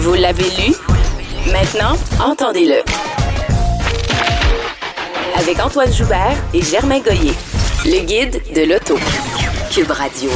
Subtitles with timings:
[0.00, 0.74] Vous l'avez lu?
[1.52, 2.82] Maintenant, entendez-le.
[5.38, 7.32] Avec Antoine Joubert et Germain Goyer.
[7.84, 8.94] Le guide de l'auto.
[9.70, 10.30] Cube Radio.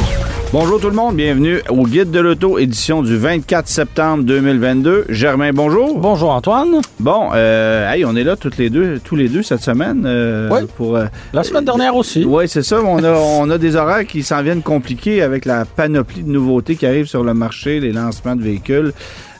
[0.52, 5.06] Bonjour tout le monde, bienvenue au Guide de l'auto, édition du 24 septembre 2022.
[5.08, 5.98] Germain, bonjour.
[5.98, 6.80] Bonjour Antoine.
[7.00, 10.04] Bon, euh, hey, on est là toutes les deux, tous les deux cette semaine.
[10.06, 10.60] euh, Oui.
[10.76, 12.24] Pour, euh, La semaine dernière aussi.
[12.24, 12.80] oui, c'est ça.
[12.84, 16.76] On a, on a des horaires qui s'en viennent compliqués avec la panoplie de nouveautés
[16.76, 18.92] qui arrivent sur le marché, les lancements de véhicules.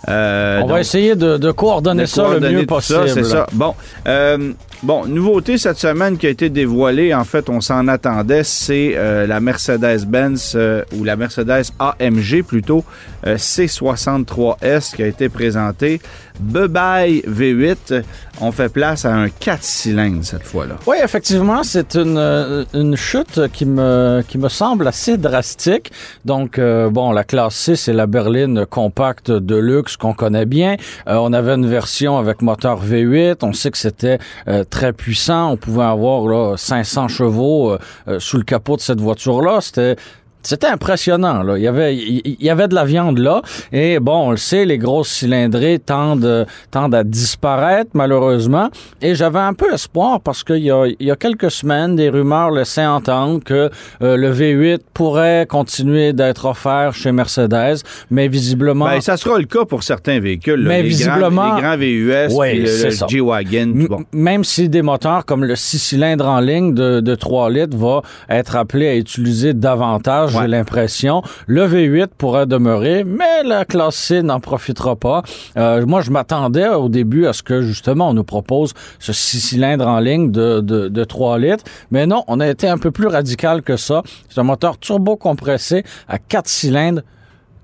[0.09, 3.09] Euh, On va essayer de, de coordonner de ça le mieux possible.
[3.09, 3.47] C'est ça.
[3.53, 3.75] Bon,
[4.07, 4.53] euh,
[4.83, 9.27] bon, nouveauté cette semaine qui a été dévoilée, en fait, on s'en attendait, c'est euh,
[9.27, 12.85] la Mercedes-Benz euh, ou la Mercedes AMG plutôt
[13.27, 16.01] euh, C63S qui a été présentée.
[16.41, 18.03] Bye V8,
[18.41, 20.75] on fait place à un 4 cylindres cette fois-là.
[20.85, 25.93] Oui, effectivement, c'est une, euh, une chute qui me, qui me semble assez drastique.
[26.25, 30.77] Donc, bon, la classe C, c'est la berline compacte de luxe qu'on connaît bien.
[31.07, 33.37] On avait une version avec moteur V8.
[33.43, 34.19] On sait que c'était
[34.65, 35.53] très puissant.
[35.53, 39.61] On pouvait avoir là, 500 chevaux euh, euh, sous le capot de cette voiture-là.
[39.61, 39.97] C'était
[40.45, 41.43] c'était impressionnant.
[41.43, 41.57] Là.
[41.59, 43.43] Il, y avait, il y avait de la viande là.
[43.73, 48.69] Et bon, on le sait, les grosses cylindrées tendent, tendent à disparaître, malheureusement.
[49.03, 52.09] Et j'avais un peu espoir parce qu'il y a, il y a quelques semaines, des
[52.11, 53.71] rumeurs laissaient entendre que
[54.03, 57.79] euh, le V8 pourrait continuer d'être offert chez Mercedes,
[58.11, 58.87] mais visiblement...
[58.87, 60.63] Ben, ça sera le cas pour certains véhicules.
[60.63, 60.69] là.
[60.69, 63.09] Mais les visiblement- Grands, les grands VUS, Oui, puis le.
[63.09, 63.73] G-Wagon.
[63.89, 64.05] Bon.
[64.13, 68.03] Même si des moteurs comme le 6 cylindres en ligne de, de 3 litres va
[68.29, 70.43] être appelé à utiliser davantage, Ouais.
[70.43, 71.23] j'ai l'impression.
[71.47, 75.23] Le V8 pourrait demeurer, mais la classe C n'en profitera pas.
[75.57, 79.41] Euh, moi, je m'attendais au début à ce que, justement, on nous propose ce 6
[79.41, 81.65] cylindres en ligne de, de, de 3 litres.
[81.91, 84.03] Mais non, on a été un peu plus radical que ça.
[84.29, 87.03] C'est un moteur turbo compressé à 4 cylindres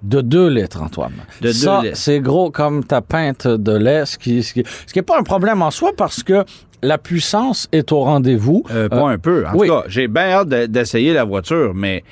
[0.02, 1.12] de 2 litres, Antoine.
[1.42, 4.98] De Ça, c'est gros comme ta pinte de lait, ce qui, ce qui, ce qui
[4.98, 6.44] est pas un problème en soi parce que
[6.82, 8.62] la puissance est au rendez-vous.
[8.70, 9.44] Euh, pas un peu.
[9.46, 9.68] En oui.
[9.68, 12.02] tout cas, j'ai bien hâte de- d'essayer la voiture, mais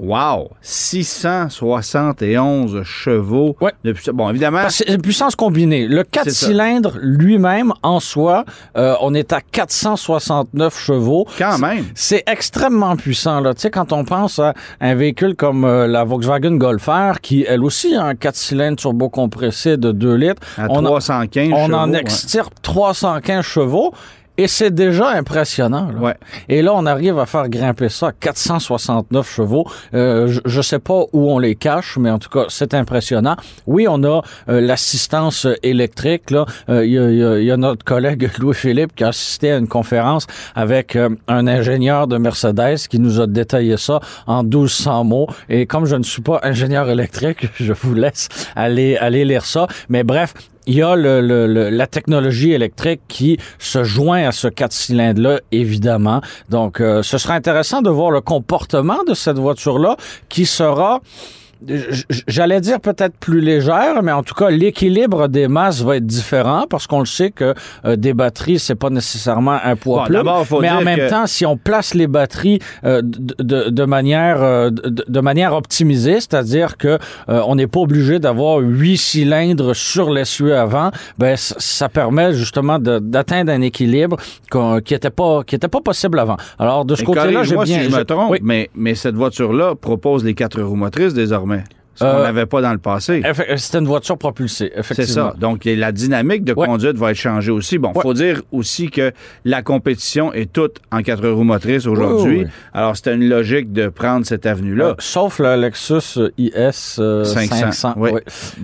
[0.00, 0.50] wow!
[0.62, 3.56] 671 chevaux.
[3.60, 3.72] Ouais.
[3.84, 4.14] de puissance.
[4.14, 5.86] bon, évidemment, c'est une puissance combinée.
[5.86, 6.46] Le 4 C'est ça.
[6.46, 8.44] cylindres lui-même, en soi,
[8.76, 11.26] euh, on est à 469 chevaux.
[11.38, 11.84] quand même.
[11.94, 13.40] C'est extrêmement puissant.
[13.40, 13.54] Là.
[13.54, 17.44] Tu sais, quand on pense à un véhicule comme euh, la Volkswagen Golf R, qui,
[17.46, 21.72] elle aussi, a un 4 cylindres turbo-compressé de 2 litres, À on, a- 315 on
[21.72, 23.92] en extirpe 315 chevaux.
[24.42, 25.90] Et c'est déjà impressionnant.
[25.92, 25.98] là.
[26.00, 26.14] Ouais.
[26.48, 29.66] Et là, on arrive à faire grimper ça à 469 chevaux.
[29.92, 33.36] Euh, je, je sais pas où on les cache, mais en tout cas, c'est impressionnant.
[33.66, 36.30] Oui, on a euh, l'assistance électrique.
[36.30, 39.04] Là, Euh, il y, a, il y a- il y a notre collègue Louis-Philippe qui
[39.04, 43.76] a assisté à une conférence avec euh, un ingénieur de Mercedes qui nous a détaillé
[43.76, 45.26] ça en 1200 mots.
[45.50, 49.66] Et comme je ne suis pas ingénieur électrique, je vous laisse aller aller lire ça.
[49.90, 50.32] Mais bref,
[50.70, 56.20] il y a le, la technologie électrique qui se joint à ce 4 cylindres-là, évidemment.
[56.48, 59.96] Donc, euh, ce sera intéressant de voir le comportement de cette voiture-là
[60.28, 61.00] qui sera
[62.26, 66.64] J'allais dire peut-être plus légère, mais en tout cas, l'équilibre des masses va être différent
[66.68, 67.54] parce qu'on le sait que
[67.84, 70.60] euh, des batteries, c'est pas nécessairement un poids Bon, plume.
[70.62, 74.42] Mais en même que- temps, si on place les batteries euh, de, de- de manière
[74.42, 79.74] euh, de, de manière optimisée, c'est-à-dire que euh, on n'est pas obligé d'avoir huit cylindres
[79.76, 84.16] sur l'essieu avant, ben ça permet justement d'atteindre un équilibre
[84.50, 86.36] qu'on- qui était pas qui était pas possible avant.
[86.58, 88.38] Alors de ce côté-là, j'ai bien si je me trompe, Oui.
[88.42, 91.49] mais, mais cette voiture-là propose les quatre roues motrices désormais.
[91.50, 91.79] med.
[92.00, 93.20] Ce qu'on Euh, n'avait pas dans le passé.
[93.20, 95.30] Effe- C'était une voiture propulsée, C'est effectivement.
[95.32, 95.34] ça.
[95.38, 96.66] Donc, la dynamique de Ouais.
[96.66, 97.76] conduite va être changée aussi.
[97.76, 98.00] Bon, Ouais.
[98.02, 99.12] faut dire aussi que
[99.44, 102.30] la compétition est toute en quatre roues motrices aujourd'hui.
[102.30, 102.50] Oui, oui, oui.
[102.72, 104.84] Alors, c'était une logique de prendre cette avenue-là.
[104.86, 107.56] Euh, sauf le Lexus IS euh, 500.
[107.56, 107.94] 500.
[107.98, 108.10] oui.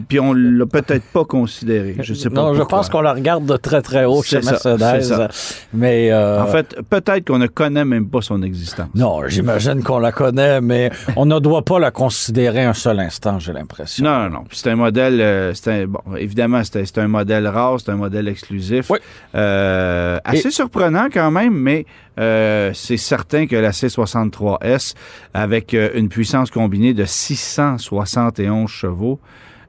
[0.09, 1.97] Puis on l'a peut-être pas considéré.
[2.01, 4.57] Je sais pas non, je pense qu'on la regarde de très très haut chez C'est
[4.57, 5.29] ça, Mercedes.
[5.31, 5.57] c'est.
[5.75, 8.89] Mais euh, En fait, peut-être qu'on ne connaît même pas son existence.
[8.95, 13.26] non, j'imagine qu'on la connaît, mais on ne doit pas la considérer un seul instant,
[13.39, 14.05] j'ai l'impression.
[14.05, 14.45] Non, non, non.
[14.51, 18.91] C'est un modèle, euh, un- bon, évidemment, c'est un- modèle rare, c'est un modèle exclusif.
[18.91, 18.99] Oui.
[19.35, 21.87] Euh, assez surprenant quand même, mais
[22.19, 24.95] euh, c'est certain que la C63S,
[25.35, 29.21] avec une puissance combinée de 671 chevaux,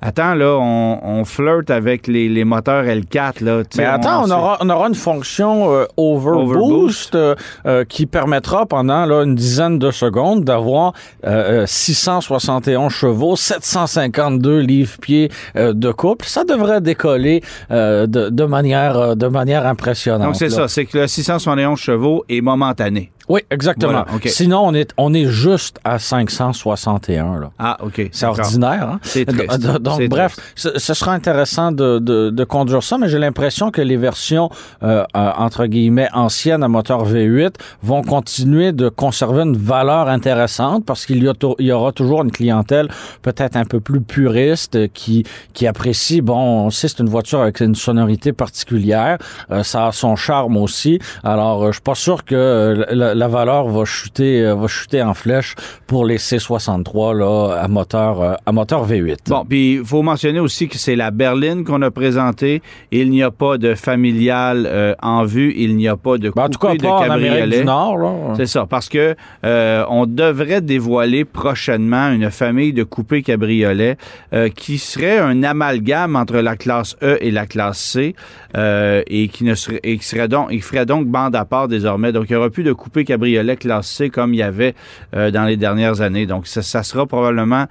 [0.02, 3.44] attends, là, on, on flirte avec les, les moteurs L4.
[3.44, 7.16] Là, Mais attends, on aura, on aura une fonction euh, overboost Overboost.
[7.16, 7.36] euh,
[7.66, 10.94] euh, qui permettra pendant là, une dizaine de secondes d'avoir
[11.26, 16.26] euh, euh, 671 chevaux, 752 livres-pieds euh, de couple.
[16.26, 17.42] Ça devrait décoller
[17.72, 20.28] euh, de, de manière, euh, de manière impressionnante.
[20.28, 23.12] Donc, c'est ça, c'est que le 671 chevaux est momentané.
[23.30, 23.92] Oui, exactement.
[23.92, 24.28] Voilà, OK.
[24.28, 27.40] Sinon, on est, on est juste à 561.
[27.40, 27.52] Là.
[27.60, 28.10] Ah, OK.
[28.12, 28.90] C'est ordinaire.
[28.90, 29.00] Hein?
[29.04, 29.68] C'est triste.
[29.80, 30.78] Donc, bref, triste.
[30.80, 34.50] ce, sera intéressant de, de, de conduire ça, mais j'ai l'impression que les versions,
[34.84, 37.54] euh, euh, entre guillemets, anciennes à moteur V8
[37.84, 42.88] vont continuer de conserver une valeur intéressante parce qu'il y, y aura toujours une clientèle
[43.22, 47.42] peut-être un peu plus puriste euh, qui, qui apprécie, bon, on sait c'est une voiture
[47.42, 49.18] avec une sonorité particulière,
[49.52, 51.00] euh, ça a son charme aussi.
[51.24, 54.68] Alors, euh, je suis pas sûr que euh, la, la valeur va chuter, euh, va
[54.68, 55.56] chuter en flèche
[55.88, 59.30] pour les C63 là, à moteur, euh, à moteur V8.
[59.30, 62.62] Bon, puis il faut mentionner aussi que c'est la berline qu'on a présentée.
[62.92, 65.54] Il n'y a pas de familial euh, en vue.
[65.58, 67.60] Il n'y a pas de Ben, en tout cas, coupé de pas cabriolet.
[67.60, 67.98] du Nord.
[67.98, 68.14] Là.
[68.36, 69.16] C'est ça, parce que
[69.46, 73.98] euh, on devrait dévoiler prochainement une famille de coupés cabriolets
[74.34, 78.16] euh, qui serait un amalgame entre la classe E et la classe C
[78.56, 82.12] et qui ne serait et qui serait donc il ferait donc bande à part désormais.
[82.12, 84.76] Donc il n'y aura plus de coupés cabriolets classe C comme il y avait
[85.16, 86.28] euh, dans les dernières années.
[86.28, 87.66] Donc ça sera probablement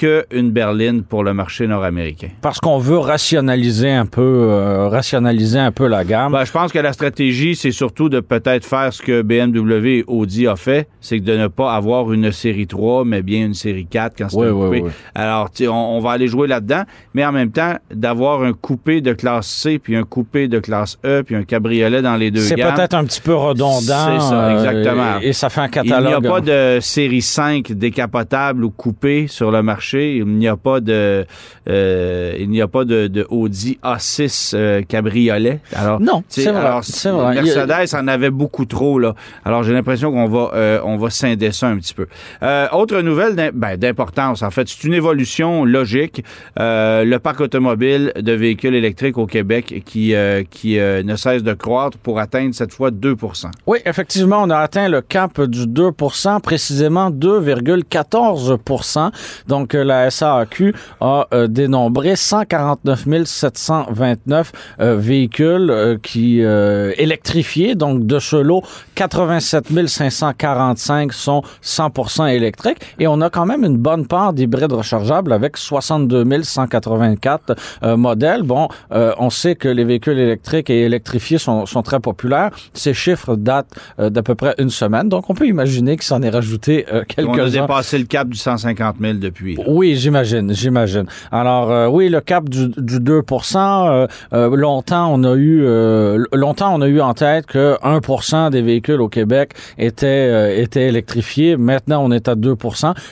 [0.00, 2.28] que une berline pour le marché nord-américain.
[2.40, 6.32] Parce qu'on veut rationaliser un peu, euh, rationaliser un peu la gamme.
[6.32, 10.04] Ben, je pense que la stratégie, c'est surtout de peut-être faire ce que BMW et
[10.06, 13.84] Audi a fait, c'est de ne pas avoir une série 3, mais bien une série
[13.84, 14.80] 4 quand c'est Oui, un oui, coupé.
[14.84, 14.90] oui.
[15.14, 15.66] Alors, on,
[15.96, 19.78] on va aller jouer là-dedans, mais en même temps, d'avoir un coupé de classe C,
[19.78, 23.04] puis un coupé de classe E, puis un cabriolet dans les deux c'est peut-être un
[23.04, 23.80] petit peu redondant.
[23.80, 25.20] C'est ça, exactement.
[25.20, 26.26] Et, et ça fait un Il n'y a catalogue.
[26.26, 29.89] pas de série 5 décapotable ou coupé sur le marché.
[29.94, 31.24] Il n'y a pas de,
[31.68, 35.60] euh, il n'y a pas de, de Audi A6 euh, cabriolet.
[35.74, 37.38] Alors, Non, c'est vrai, alors, vrai.
[37.38, 39.14] A- Mercedes en avait beaucoup trop là.
[39.44, 42.06] Alors j'ai l'impression qu'on va, euh, on va scinder ça un petit peu.
[42.42, 46.24] Euh, autre nouvelle ben, d'importance, en fait, c'est une évolution logique.
[46.56, 50.14] Le parc automobile de véhicules électriques au Québec qui,
[50.50, 54.88] qui ne cesse de croître pour atteindre cette fois 2% Oui, effectivement, on a atteint
[54.88, 59.10] le cap du 2% précisément 2,14%
[59.48, 67.74] Donc, la SAAQ a euh, dénombré 149 729 euh, véhicules euh, qui électrifiés.
[67.74, 68.62] Donc, de ce lot,
[68.94, 72.78] 87 545 sont 100% électriques.
[72.98, 78.42] Et on a quand même une bonne part d'hybrides rechargeables avec 62 184 euh, modèles.
[78.42, 82.50] Bon, on sait que les véhicules électriques et électrifiés sont, sont très populaires.
[82.74, 85.08] Ces chiffres datent d'à peu près une semaine.
[85.08, 87.62] Donc, on peut imaginer qu'il s'en est rajouté euh, On a quelques-uns.
[87.62, 89.56] dépassé le cap du 150 000 depuis.
[89.64, 89.70] Là.
[89.70, 91.04] Oui, j'imagine, j'imagine.
[91.32, 96.24] Alors euh, oui, le cap du, du 2 euh, euh, longtemps on a eu euh,
[96.32, 100.86] longtemps on a eu en tête que 1% des véhicules au Québec étaient euh, étaient
[100.88, 101.56] électrifiés.
[101.56, 102.54] Maintenant, on est à 2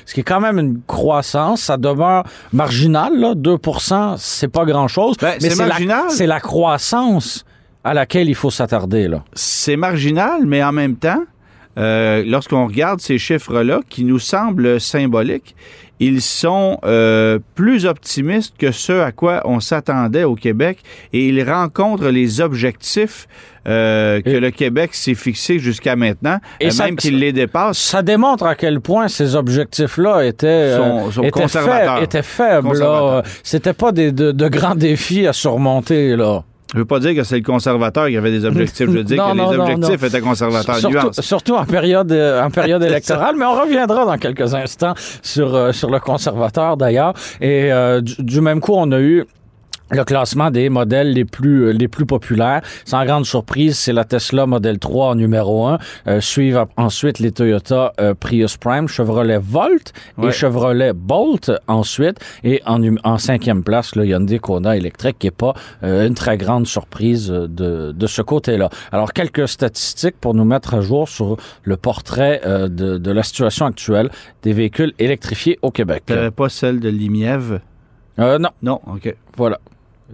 [0.07, 5.17] ce qui est quand même une croissance, ça demeure marginal là, 2% c'est pas grand-chose,
[5.21, 6.05] Ben, c'est la- marginal.
[6.11, 7.45] c'est la croissance
[7.85, 9.23] à laquelle il faut s'attarder là.
[9.35, 11.23] c'est marginal, mais en même temps,
[11.79, 15.55] euh, lorsqu'on regarde ces chiffres-là, qui nous semblent symboliques,
[16.01, 20.79] ils sont euh, plus optimistes que ce à quoi on s'attendait au Québec
[21.13, 23.27] et ils rencontrent les objectifs
[23.67, 27.33] euh, que Et- le Québec s'est fixé jusqu'à maintenant, Et euh, ça- même qu'il les
[27.33, 27.79] dépasse.
[27.79, 31.95] Ça démontre à quel point ces objectifs-là étaient, Sont- sont étaient, conservateurs.
[31.97, 33.29] faibles, étaient.
[33.43, 36.15] C'était pas des, de, de grands défis à surmonter.
[36.17, 36.45] Là.
[36.75, 39.17] Je veux pas dire que c'est le conservateur qui avait des objectifs, je veux dire
[39.27, 40.09] Non, que non, les objectifs non.
[40.09, 40.77] étaient conservateurs.
[40.77, 45.55] Surtout, surtout en période, euh, en période électorale, mais on reviendra dans quelques instants sur,
[45.55, 47.15] euh, sur le conservateur d'ailleurs.
[47.41, 49.25] Et euh, du, du même coup, on a eu
[49.91, 52.63] le classement des modèles les plus les plus populaires.
[52.85, 55.79] Sans grande surprise, c'est la Tesla Model 3 en numéro 1.
[56.07, 59.93] Euh, suivent ensuite les Toyota euh, Prius Prime, Chevrolet Volt
[60.23, 60.31] et.
[60.31, 62.19] Chevrolet Bolt ensuite.
[62.45, 66.67] Et en, cinquième place, le Hyundai Kona électrique, qui est pas euh, une très grande
[66.67, 68.69] surprise euh, de, de ce côté-là.
[68.93, 73.23] Alors, quelques statistiques pour nous mettre à jour sur le portrait euh, de, de la
[73.23, 74.11] situation actuelle
[74.43, 76.05] des véhicules électrifiés au Québec.
[76.37, 77.61] Pas celle de Limièvre?
[78.19, 79.15] Euh, non, Non, OK.
[79.37, 79.59] voilà.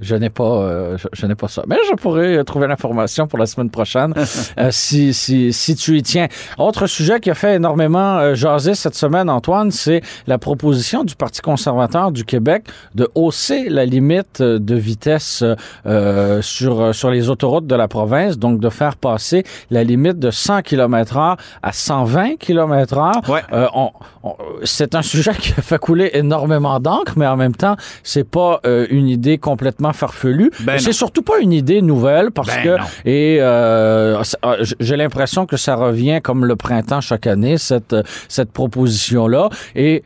[0.00, 1.62] Je n'ai pas, euh, je, je n'ai pas ça.
[1.68, 4.12] Mais je pourrais trouver l'information pour la semaine prochaine
[4.58, 6.26] euh, si, si, si tu y tiens.
[6.58, 11.14] Autre sujet qui a fait énormément euh, jaser cette semaine, Antoine, c'est la proposition du
[11.14, 15.44] Parti conservateur du Québec de hausser la limite de vitesse
[15.86, 20.30] euh, sur, sur les autoroutes de la province, donc de faire passer la limite de
[20.32, 23.42] 100 km h à 120 km h Ouais.
[23.52, 23.90] Euh, on-
[24.24, 24.34] on-
[24.64, 28.60] c'est un sujet qui a fait couler énormément d'encre, mais en même temps, c'est pas
[28.90, 30.50] une idée complètement farfelue.
[30.60, 32.84] Ben c'est surtout pas une idée nouvelle parce Ben que non.
[33.04, 37.96] et euh, euh, j'ai l'impression que ça revient comme le printemps chaque année cette
[38.28, 40.02] cette proposition là et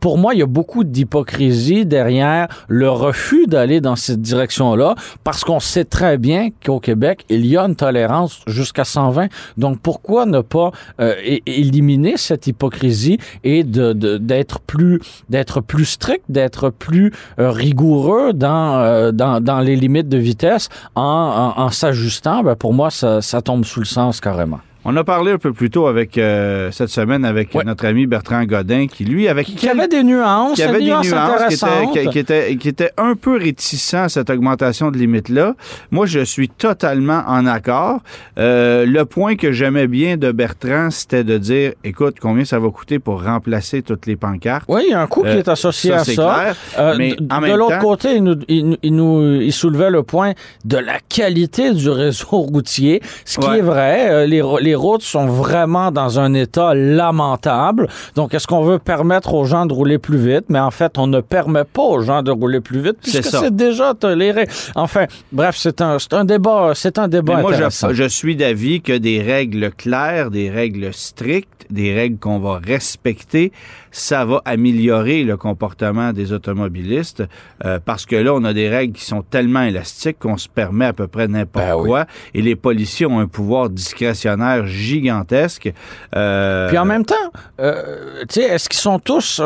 [0.00, 5.44] pour moi, il y a beaucoup d'hypocrisie derrière le refus d'aller dans cette direction-là, parce
[5.44, 9.28] qu'on sait très bien qu'au Québec, il y a une tolérance jusqu'à 120.
[9.56, 11.14] Donc, pourquoi ne pas euh,
[11.46, 18.78] éliminer cette hypocrisie et de- d'être plus d'être plus strict, d'être plus euh, rigoureux dans,
[18.78, 22.42] euh, dans dans les limites de vitesse en, en, en s'ajustant?
[22.42, 24.60] Ben, Pour moi, ça, ça tombe sous le sens carrément.
[24.88, 27.64] On a parlé un peu plus tôt avec euh, cette semaine avec Ouais.
[27.64, 31.08] notre ami Bertrand Godin qui lui avec Qui avait des nuances, qui avait des nuances
[31.08, 31.96] qui intéressantes.
[31.96, 35.54] était, qui, était, qui était un peu réticent à cette augmentation de limite-là.
[35.90, 37.98] Moi, je suis totalement en accord.
[38.38, 42.70] Euh, le point que j'aimais bien de Bertrand, c'était de dire, écoute, combien ça va
[42.70, 44.66] coûter pour remplacer toutes les pancartes?
[44.68, 46.54] Oui, il y a un coût qui Euh, est associé ça, à ça.
[46.74, 46.94] clair.
[46.96, 50.34] Mais de l'autre temps- côté, il nous, il, nous- il nous- il soulevait le point
[50.64, 53.58] de la qualité du réseau routier, ce qui Ouais.
[53.58, 54.26] est vrai.
[54.28, 57.88] Les, les routes sont vraiment dans un état lamentable.
[58.14, 60.44] Donc, est-ce qu'on veut permettre aux gens de rouler plus vite?
[60.48, 63.54] Mais en fait, on ne permet pas aux gens de rouler plus vite puisque c'est
[63.54, 64.46] déjà toléré.
[64.74, 67.88] Enfin, bref, c'est un, un débat, c'est un débat Mais moi, intéressant.
[67.88, 72.60] je, je suis d'avis que des règles claires, des règles strictes, des règles qu'on va
[72.64, 73.52] respecter,
[73.98, 77.22] ça va améliorer le comportement des automobilistes
[77.64, 80.86] euh, parce que là, on a des règles qui sont tellement élastiques qu'on se permet
[80.86, 81.88] à peu près n'importe Ben oui.
[81.88, 85.72] quoi et les policiers ont un pouvoir discrétionnaire gigantesque.
[86.14, 87.14] Euh, Puis en même temps,
[87.60, 89.40] euh, est-ce qu'ils sont tous,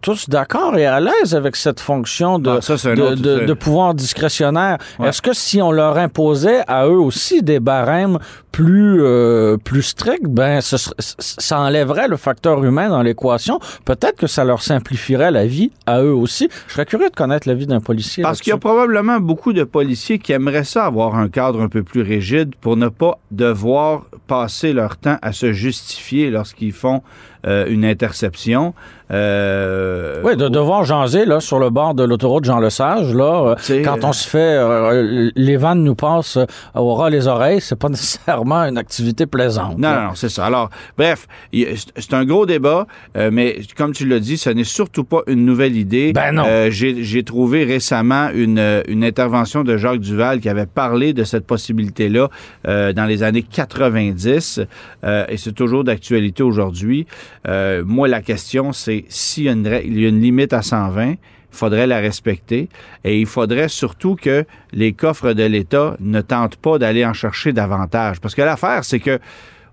[0.00, 3.46] tous d'accord et à l'aise avec cette fonction de, Ah, ça, de, autre- de- c'est-
[3.46, 4.78] de pouvoir discrétionnaire?
[4.98, 5.08] Ouais.
[5.08, 8.18] Est-ce que si on leur imposait à eux aussi des barèmes
[8.52, 9.02] plus,
[9.64, 10.76] plus stricts, ben, ce
[11.18, 13.58] ça enlèverait le facteur humain dans l'équation?
[13.98, 16.48] Peut-être que ça leur simplifierait la vie à eux aussi.
[16.68, 18.22] Je serais curieux de connaître la vie d'un policier.
[18.22, 21.68] Parce qu'il y a probablement beaucoup de policiers qui aimeraient ça avoir un cadre un
[21.68, 27.02] peu plus rigide pour ne pas devoir passer leur temps à se justifier lorsqu'ils font
[27.46, 28.74] euh, une interception.
[29.12, 33.98] Euh, Oui, de devoir jaser là, sur le bord de l'autoroute Jean-Lesage, là, euh, quand
[34.04, 36.44] euh, on se fait, euh, les vannes nous passent euh,
[36.74, 39.78] au ras les oreilles, c'est pas nécessairement une activité plaisante.
[39.78, 40.00] Non, là.
[40.00, 40.46] non, non, c'est ça.
[40.46, 42.86] Alors, bref, c'est un gros débat,
[43.16, 46.12] euh, mais comme tu l'as dit, ce n'est surtout pas une nouvelle idée.
[46.12, 46.44] Ben non.
[46.46, 51.24] Euh, J'ai trouvé récemment une, euh, une intervention de Jacques Duval qui avait parlé de
[51.24, 52.28] cette possibilité-là
[52.66, 54.60] euh, dans les années 90,
[55.04, 57.06] euh, et c'est toujours d'actualité aujourd'hui.
[57.46, 60.62] Euh, moi, la question, c'est s'il y, a une il y a une limite à
[60.62, 61.16] 120, il
[61.50, 62.68] faudrait la respecter
[63.04, 67.52] et il faudrait surtout que les coffres de l'État ne tentent pas d'aller en chercher
[67.52, 68.20] davantage.
[68.20, 69.18] Parce que l'affaire, c'est que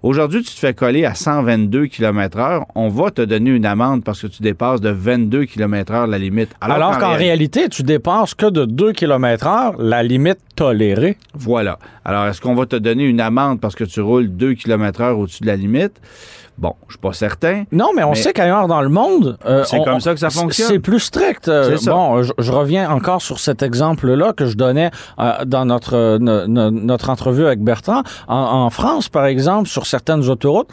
[0.04, 4.04] Aujourd'hui, tu te fais coller à 122 km heure, on va te donner une amende
[4.04, 6.50] parce que tu dépasses de 22 km heure la limite.
[6.60, 11.18] Alors, qu'en réalité, tu dépasses que de 2 km heure, la limite tolérée.
[11.34, 11.80] Voilà.
[12.04, 15.20] Alors, est-ce qu'on va te donner une amende parce que tu roules 2 km heure
[15.20, 16.02] au-dessus de la limite?
[16.58, 17.64] Bon, je suis pas certain.
[17.72, 20.30] Non, mais on Mais- sait qu'ailleurs dans le monde, euh, C'est comme ça que ça
[20.30, 20.68] fonctionne.
[20.68, 21.48] C'est plus strict.
[21.48, 21.92] Euh, ça.
[21.92, 26.20] Bon, je, je reviens encore sur cet exemple-là que je donnais euh, dans notre euh,
[26.20, 28.04] no- no- notre entrevue avec Bertrand.
[28.28, 30.70] En, en France, par exemple, sur certaines autoroutes.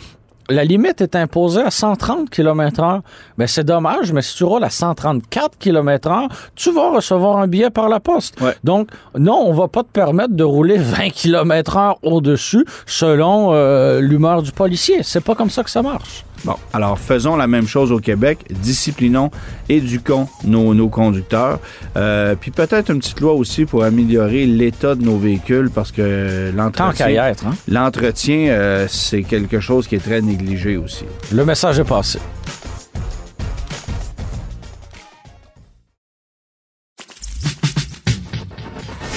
[0.50, 3.02] La limite est imposée à 130 km heure.
[3.38, 7.46] Mais c'est dommage, mais si tu roules à 134 km heure, tu vas recevoir un
[7.46, 8.40] billet par la poste.
[8.40, 8.54] Ouais.
[8.64, 14.00] Donc, non, on va pas te permettre de rouler 20 km heure au-dessus selon euh,
[14.00, 15.02] l'humeur du policier.
[15.02, 16.24] C'est pas comme ça que ça marche.
[16.44, 19.30] Bon, alors faisons la même chose au Québec, disciplinons,
[19.68, 21.58] éduquons nos, nos conducteurs,
[21.96, 26.50] Euh, puis peut-être une petite loi aussi pour améliorer l'état de nos véhicules parce que
[26.50, 27.54] Tant l'entretien, qu'à y être, hein?
[27.68, 31.04] l'entretien, euh, c'est quelque chose qui est très négligé aussi.
[31.32, 32.18] Le message est passé.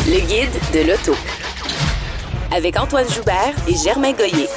[0.08, 1.15] Le guide de l'auto.
[2.56, 4.48] Avec Antoine Joubert et Germain Goyer.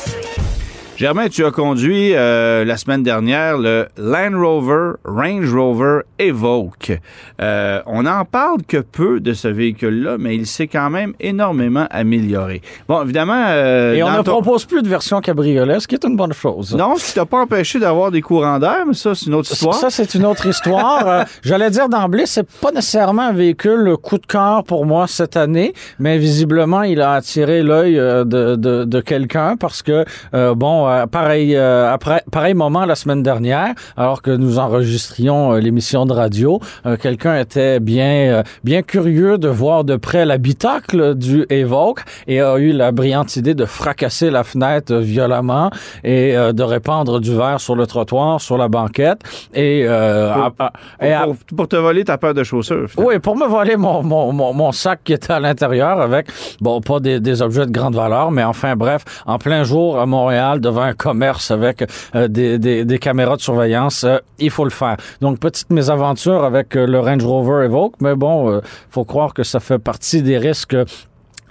[0.97, 6.99] Germain, tu as conduit euh, la semaine dernière le Land Rover Range Rover Evoque.
[7.43, 11.87] Euh, on n'en parle que peu de ce véhicule-là, mais il s'est quand même énormément
[11.91, 12.63] amélioré.
[12.89, 13.45] Bon, évidemment...
[13.49, 16.33] euh, Et on ne ton- propose plus de version cabriolet, ce qui est une bonne
[16.33, 16.75] chose.
[16.75, 19.53] Non, ce qui t'a pas empêché d'avoir des courants d'air, mais ça, c'est une autre
[19.53, 19.75] histoire.
[19.75, 21.07] Ça, c'est une autre histoire.
[21.07, 25.37] Euh, J'allais dire d'emblée, c'est pas nécessairement un véhicule coup de cœur pour moi cette
[25.37, 30.55] année, mais visiblement, il a attiré l'œil euh, de, de, de quelqu'un parce que, euh,
[30.87, 36.07] euh, pareil, euh, après, pareil moment la semaine dernière, alors que nous enregistrions euh, l'émission
[36.07, 42.01] de radio, euh, quelqu'un était bien, bien curieux de voir de près l'habitacle du Evoque
[42.27, 45.71] et a eu la brillante idée de fracasser la fenêtre violemment
[46.05, 49.21] et de répandre du verre sur le trottoir, sur la banquette.
[49.55, 50.73] Et, Pour- à- à-
[51.07, 52.89] et à- pour, pour te voler ta paire de chaussures.
[52.89, 53.11] finalement.
[53.13, 56.27] oui, pour me voler mon, mon, mon, mon sac qui était à l'intérieur avec,
[56.61, 60.07] bon, pas des, des objets de grande valeur, mais enfin, bref, en plein jour à
[60.07, 64.65] Montréal, devant un commerce avec euh, des, des, des caméras de surveillance, euh, il faut
[64.65, 64.97] le faire.
[65.21, 69.61] Donc, petite mésaventure avec euh, le Range Rover Evoque, mais bon, faut croire que ça
[69.61, 70.77] fait partie des risques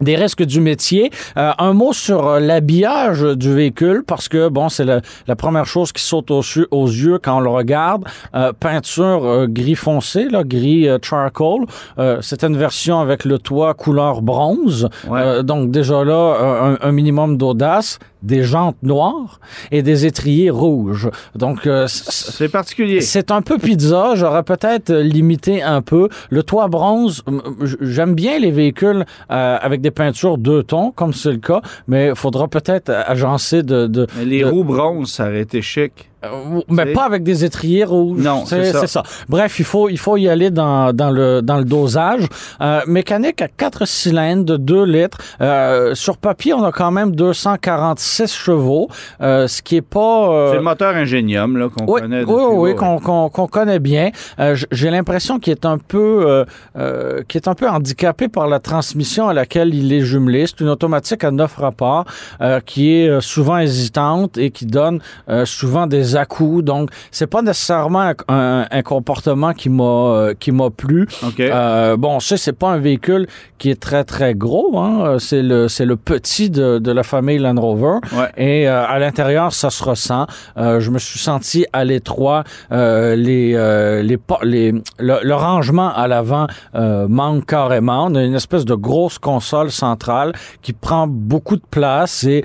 [0.02, 1.10] des risques du métier.
[1.38, 5.94] Euh, un mot sur l'habillage du véhicule, parce que, bon, c'est la, la première chose
[5.94, 8.04] qui saute aux, yeux- aux yeux quand on le regarde.
[8.36, 11.62] Euh, peinture euh, gris foncé, là, gris charcoal.
[12.20, 14.90] C'est une version avec le toit couleur bronze.
[15.08, 15.42] Ouais.
[15.44, 19.40] Donc, déjà là, un, un minimum d'audace des jantes noires
[19.72, 21.10] et des étriers rouges.
[21.36, 23.02] Donc, euh, C'est particulier.
[23.02, 24.12] c'est un peu pizza.
[24.16, 26.10] J'aurais peut-être limité un peu.
[26.30, 27.24] Le toit bronze,
[27.82, 32.10] j'aime bien les véhicules euh, avec des peintures deux tons, comme c'est le cas, mais
[32.10, 33.88] il faudra peut-être agencer de...
[33.88, 36.10] de Mais les de- roues bronzes, ça aurait été chic.
[36.24, 38.20] Euh, mais pas avec des étriers rouges.
[38.22, 38.88] Non, c'est ça.
[38.88, 39.04] ça.
[39.30, 42.28] Bref, il faut il faut y aller dans, dans le dans le dosage.
[42.62, 45.18] Euh, mécanique à 4 cylindres de 2 litres.
[45.42, 50.62] Euh, sur papier, on a quand même 246 chevaux, ce qui est pas C'est le
[50.62, 52.24] moteur Ingenium là, qu'on oui, connaît.
[52.24, 52.76] oui, oui, ouais.
[52.76, 54.12] qu'on connaît bien.
[54.72, 56.46] J'ai l'impression qu'il est un peu,
[57.28, 60.46] qu'il est un peu handicapé par la transmission à laquelle il est jumelé.
[60.48, 62.06] C'est une automatique à neuf rapports
[62.66, 65.00] qui est souvent hésitante et qui donne
[65.46, 66.64] souvent des à-coups.
[66.64, 71.08] Donc, c'est pas nécessairement un, un- un comportement qui m'a euh, qui m'a plu.
[71.26, 71.40] OK.
[71.40, 74.78] Euh, bon, ça, c'est pas un véhicule qui est très, très gros.
[74.80, 75.18] Hein.
[75.20, 78.00] C'est le, c'est le petit de, de la famille Land Rover.
[78.14, 78.30] Ouais.
[78.38, 80.28] Et euh, à l'intérieur, ça se ressent.
[80.58, 82.44] Euh, je me suis senti à l'étroit.
[82.72, 83.54] Les,
[84.04, 88.06] les, les, le, le rangement à l'avant manque carrément.
[88.10, 92.44] On a une espèce de grosse console centrale qui prend beaucoup de place et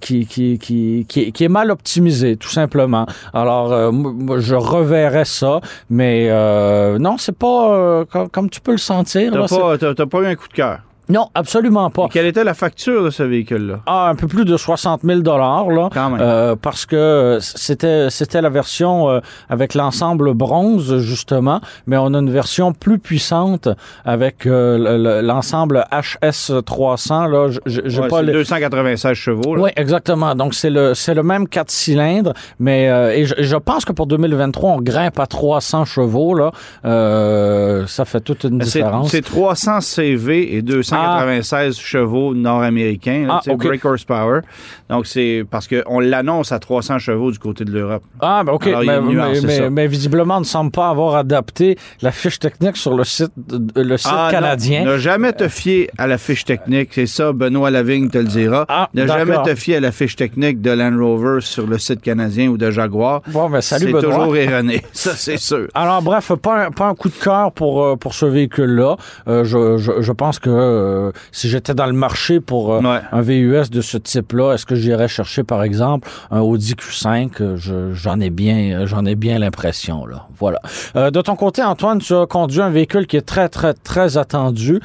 [0.00, 2.89] qui, qui, qui, qui, qui est mal optimisée, tout simplement.
[3.32, 3.90] Alors, euh,
[4.38, 9.32] je reverrais ça, mais euh, non, c'est pas euh, comme, comme tu peux le sentir.
[9.32, 10.80] pas, t'as pas eu un coup de cœur?
[11.10, 12.04] Non, absolument pas.
[12.06, 13.80] Et Quelle était la facture de ce véhicule-là?
[13.86, 16.20] Ah, un peu plus de 60 000 dollars là, Quand même.
[16.20, 22.18] euh, parce que c'était c'était la version euh, avec l'ensemble bronze justement, mais on a
[22.18, 23.68] une version plus puissante
[24.04, 27.48] avec euh, le- le- l'ensemble HS 300 là.
[27.66, 29.56] J'ai Ouais, pas c'est le- 296 chevaux.
[29.56, 29.62] là.
[29.62, 30.34] oui, exactement.
[30.34, 33.92] Donc, c'est le, c'est le même 4 cylindres, mais euh, et je, je pense que
[33.92, 36.34] pour 2023, on grimpe à 300 chevaux.
[36.34, 36.50] Là.
[36.84, 39.10] Euh, ça fait toute une différence.
[39.10, 40.62] c'est 300 CV et
[41.00, 43.64] 296 chevaux nord-américains, Ah, tu sais, ok.
[43.66, 44.40] brake horsepower.
[44.88, 48.02] Donc, c'est parce qu'on l'annonce à 300 chevaux du côté de l'Europe.
[48.20, 48.66] Ah, ben OK.
[48.66, 49.70] Alors, mais, une nuance, mais- c'est mais- ça.
[49.70, 53.82] mais visiblement, on ne semble pas avoir adapté la fiche technique sur le site, de-
[53.82, 54.30] le site Ah, non.
[54.30, 54.84] canadien.
[54.84, 56.90] Ne jamais te fier à la fiche technique.
[56.92, 58.66] C'est ça, Benoît Lavigne te le dira.
[58.68, 62.00] Ah, ne jamais te fier à la fiche technique de Land Rover sur le site
[62.00, 63.22] canadien ou de Jaguar.
[63.28, 64.14] Bon, ben, salut, C'est Benoît.
[64.16, 64.82] toujours erroné.
[64.92, 65.68] Ça, c'est sûr.
[65.74, 68.96] Alors bref, pas un, pas un coup de cœur pour euh, pour ce véhicule-là.
[69.28, 70.50] Euh, je, je, je pense que
[70.90, 73.00] euh, si j'étais dans le marché pour euh, Ouais.
[73.12, 77.56] un VUS de ce type-là, est-ce que j'irais chercher par exemple un Audi Q5 Euh,
[77.56, 80.26] je- J'en ai bien, j'en ai bien l'impression là.
[80.38, 80.58] Voilà.
[80.96, 84.16] Euh, de ton côté, Antoine, tu as conduit un véhicule qui est très très très
[84.18, 84.80] attendu.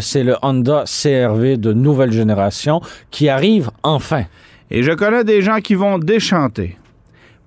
[0.00, 4.24] C'est le Honda CRV de nouvelle génération qui arrive enfin.
[4.70, 6.76] Et je connais des gens qui vont déchanter.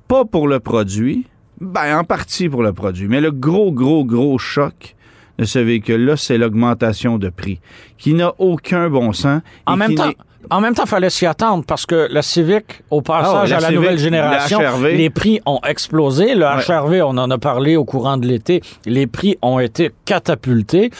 [0.08, 1.26] Pas pour le produit,
[1.60, 4.96] ben en partie pour le produit, mais le gros, gros, gros choc
[5.38, 7.60] de ce véhicule-là, c'est l'augmentation de prix,
[7.98, 9.42] qui n'a aucun bon sens.
[9.66, 10.12] En même temps,
[10.50, 13.60] en même temps, fallait s'y attendre parce que la Civic, au passage Ah, la à
[13.60, 16.36] la Civic, nouvelle génération, les prix ont explosé.
[16.36, 16.64] Le Ouais.
[16.68, 20.92] HRV, on en a parlé au courant de l'été, les prix ont été catapultés.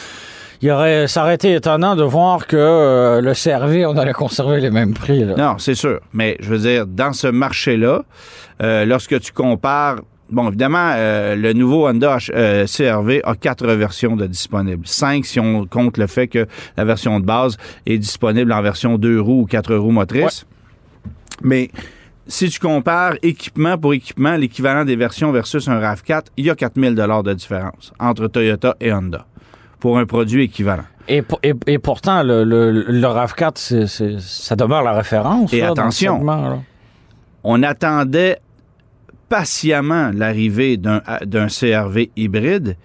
[0.60, 4.60] Il aurait, ça aurait été étonnant de voir que euh, le CRV, on allait conserver
[4.60, 5.24] les mêmes prix.
[5.24, 5.34] là.
[5.36, 6.00] Non, c'est sûr.
[6.12, 8.02] Mais je veux dire, dans ce marché-là,
[8.62, 9.96] euh, lorsque tu compares.
[10.30, 14.86] Bon, évidemment, euh, le nouveau Honda euh, CRV a quatre versions de disponibles.
[14.86, 18.98] Cinq si on compte le fait que la version de base est disponible en version
[18.98, 20.44] deux roues ou quatre roues motrices.
[21.42, 21.70] Mais
[22.26, 26.54] si tu compares équipement pour équipement, l'équivalent des versions versus un RAV4, il y a
[26.54, 29.24] 4000 dollars de différence entre Toyota et Honda
[29.80, 30.84] pour un produit équivalent.
[31.10, 35.50] Et, pour- et- et pourtant, le, le, le RAV4, c'est- c'est- ça demeure la référence.
[35.54, 36.18] Et là, attention.
[37.44, 38.36] On attendait
[39.28, 42.76] patiemment l'arrivée d'un CRV hybride.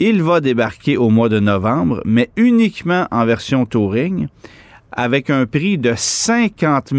[0.00, 4.28] Il va débarquer au mois de novembre, mais uniquement en version touring,
[4.92, 6.92] avec un prix de 50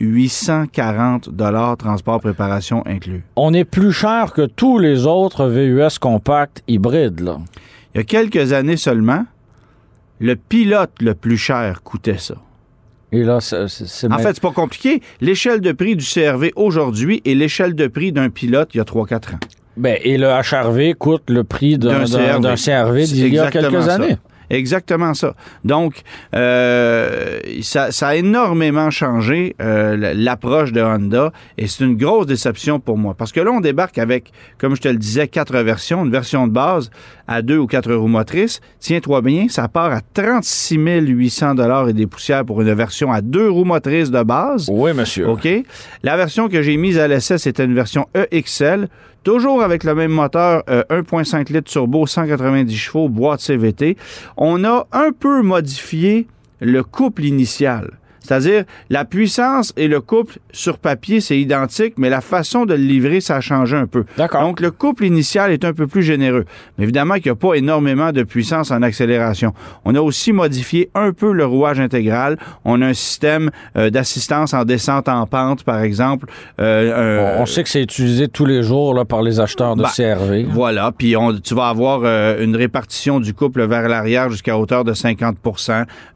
[0.00, 3.24] 840 dollars transport préparation inclus.
[3.36, 7.20] On est plus cher que tous les autres VUS compacts hybrides.
[7.20, 7.38] Là.
[7.94, 9.24] Il y a quelques années seulement,
[10.18, 12.34] le pilote le plus cher coûtait ça.
[13.12, 13.38] Et là, En
[14.18, 15.02] fait, c'est pas compliqué.
[15.20, 18.84] L'échelle de prix du CRV aujourd'hui est l'échelle de prix d'un pilote il y a
[18.84, 19.38] 3-4 ans.
[19.76, 23.94] Ben, et le HRV coûte le prix d'un CRV d'il y a quelques ça.
[23.94, 24.16] années.
[24.50, 25.34] Exactement ça.
[25.64, 26.02] Donc,
[26.34, 32.80] euh, ça, ça a énormément changé euh, l'approche de Honda et c'est une grosse déception
[32.80, 33.14] pour moi.
[33.14, 36.04] Parce que là, on débarque avec, comme je te le disais, quatre versions.
[36.04, 36.90] Une version de base
[37.28, 38.60] à deux ou quatre roues motrices.
[38.80, 43.20] Tiens-toi bien, ça part à 36 800 dollars et des poussières pour une version à
[43.20, 44.68] deux roues motrices de base.
[44.70, 45.28] Oui, monsieur.
[45.28, 45.48] OK?
[46.02, 48.88] La version que j'ai mise à l'essai, c'était une version EXL,
[49.22, 53.96] toujours avec le même moteur, euh, 1.5 litres turbo, 190 chevaux, boîte CVT.
[54.36, 56.26] On a un peu modifié
[56.60, 57.99] le couple initial.
[58.22, 62.82] C'est-à-dire, la puissance et le couple sur papier, c'est identique, mais la façon de le
[62.82, 64.04] livrer, ça a changé un peu.
[64.16, 64.42] D'accord.
[64.42, 66.44] Donc, le couple initial est un peu plus généreux.
[66.78, 69.52] Mais évidemment qu'il n'y a pas énormément de puissance en accélération.
[69.84, 72.36] On a aussi modifié un peu le rouage intégral.
[72.64, 76.26] On a un système euh, d'assistance en descente en pente, par exemple.
[76.60, 79.88] Euh, On, sait que c'est utilisé tous les jours là, par les acheteurs de Ben,
[79.88, 80.44] CRV.
[80.50, 84.84] voilà, puis on- tu vas avoir euh, une répartition du couple vers l'arrière jusqu'à hauteur
[84.84, 85.36] de 50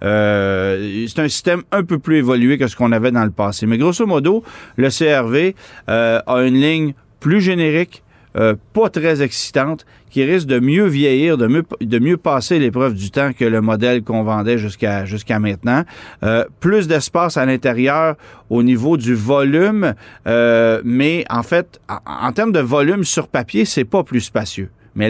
[0.02, 3.66] Euh, C'est un système un peu plus évolué que ce qu'on avait dans le passé.
[3.66, 4.42] Mais grosso modo,
[4.76, 5.54] le CRV
[5.88, 8.02] euh, a une ligne plus générique,
[8.36, 13.32] euh, pas très excitante, qui risque de mieux vieillir, de mieux, passer l'épreuve du temps
[13.32, 15.84] que le modèle qu'on vendait jusqu'à maintenant.
[16.22, 18.16] Euh, plus d'espace à l'intérieur
[18.50, 19.94] au niveau du volume,
[20.26, 24.70] mais en fait, en, en termes de volume sur papier, c'est pas plus spacieux.
[24.94, 25.08] Mais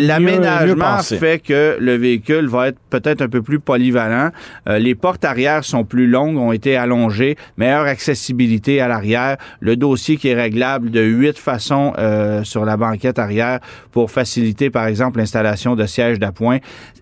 [0.00, 4.30] l'aménagement fait que le véhicule va être peut-être un peu plus polyvalent.
[4.68, 9.36] Euh, les portes arrière sont plus longues, ont été allongées, meilleure accessibilité à l'arrière.
[9.60, 13.60] Le dossier qui est réglable de huit façons euh, sur la banquette arrière
[13.92, 16.58] pour faciliter, par exemple, l'installation de sièges d'appoint.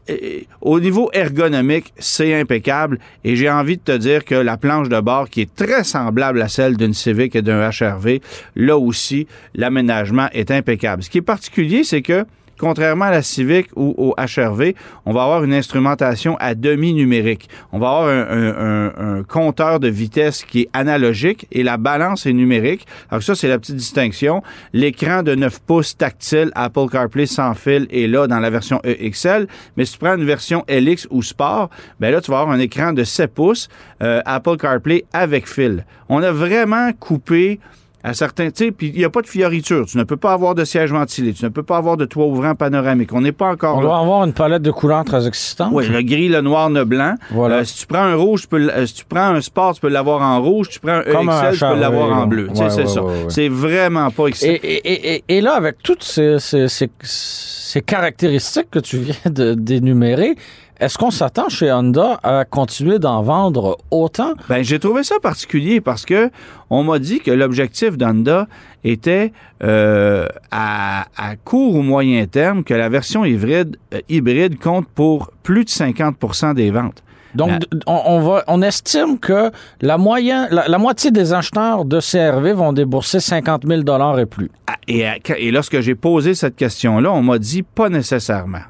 [0.08, 2.98] Et Au niveau ergonomique, c'est impeccable.
[3.24, 6.42] Et j'ai envie de te dire que la planche de bord, qui est très semblable
[6.42, 8.20] à celle d'une Civic et d'un HRV,
[8.56, 11.02] là aussi, l'aménagement est impeccable.
[11.02, 12.26] Ce qui est particulier, c'est que
[12.68, 14.72] Contrairement à la Civic ou au HRV,
[15.04, 17.46] on va avoir une instrumentation à demi numérique.
[17.72, 21.76] On va avoir un, un- un- un compteur de vitesse qui est analogique et la
[21.76, 22.86] balance est numérique.
[23.10, 24.42] Alors ça, c'est la petite distinction.
[24.72, 29.46] L'écran de 9 pouces tactile Apple CarPlay sans fil est là dans la version EXL.
[29.76, 31.68] Mais si tu prends une version LX ou Sport,
[32.00, 33.68] ben là, tu vas avoir un écran de 7 pouces
[34.02, 35.84] euh, Apple CarPlay avec fil.
[36.08, 37.60] On a vraiment coupé
[38.06, 39.86] à certains, tu puis il n'y a pas de fioriture.
[39.86, 41.32] Tu ne peux pas avoir de siège ventilé.
[41.32, 43.14] Tu ne peux pas avoir de toit ouvrant panoramique.
[43.14, 43.86] On n'est pas encore On là.
[43.86, 45.70] doit avoir une palette de couleurs très excitante.
[45.72, 47.14] Oui, le gris, le noir, le blanc.
[47.30, 47.56] Voilà.
[47.56, 49.80] Euh, si tu prends un rouge, tu peux, euh, si tu prends un sport, tu
[49.80, 50.68] peux l'avoir en rouge.
[50.68, 52.48] Tu prends un Comme un tu peux HRV, l'avoir en bleu.
[52.50, 53.00] Tu sais, Ouais, c'est ça.
[53.30, 54.52] C'est vraiment pas excitant.
[54.52, 59.14] Et, et- et- et là, avec toutes ces, ces- ces- ces caractéristiques que tu viens
[59.30, 60.34] de d'énumérer,
[60.80, 64.34] est-ce qu'on s'attend chez Honda à continuer d'en vendre autant?
[64.48, 66.30] Ben, j'ai trouvé ça particulier parce que
[66.68, 68.48] on m'a dit que l'objectif d'Honda
[68.82, 69.32] était
[69.62, 75.30] euh, à, à court ou moyen terme que la version hybride, euh, hybride compte pour
[75.44, 77.02] plus de 50% des ventes.
[77.36, 82.00] Donc, on, on va, on estime que la, moyenne, la, la moitié des acheteurs de
[82.00, 84.50] CRV vont débourser 50 000 et plus.
[84.66, 88.60] Ah, et lorsque j'ai posé cette question-là, on m'a dit pas nécessairement.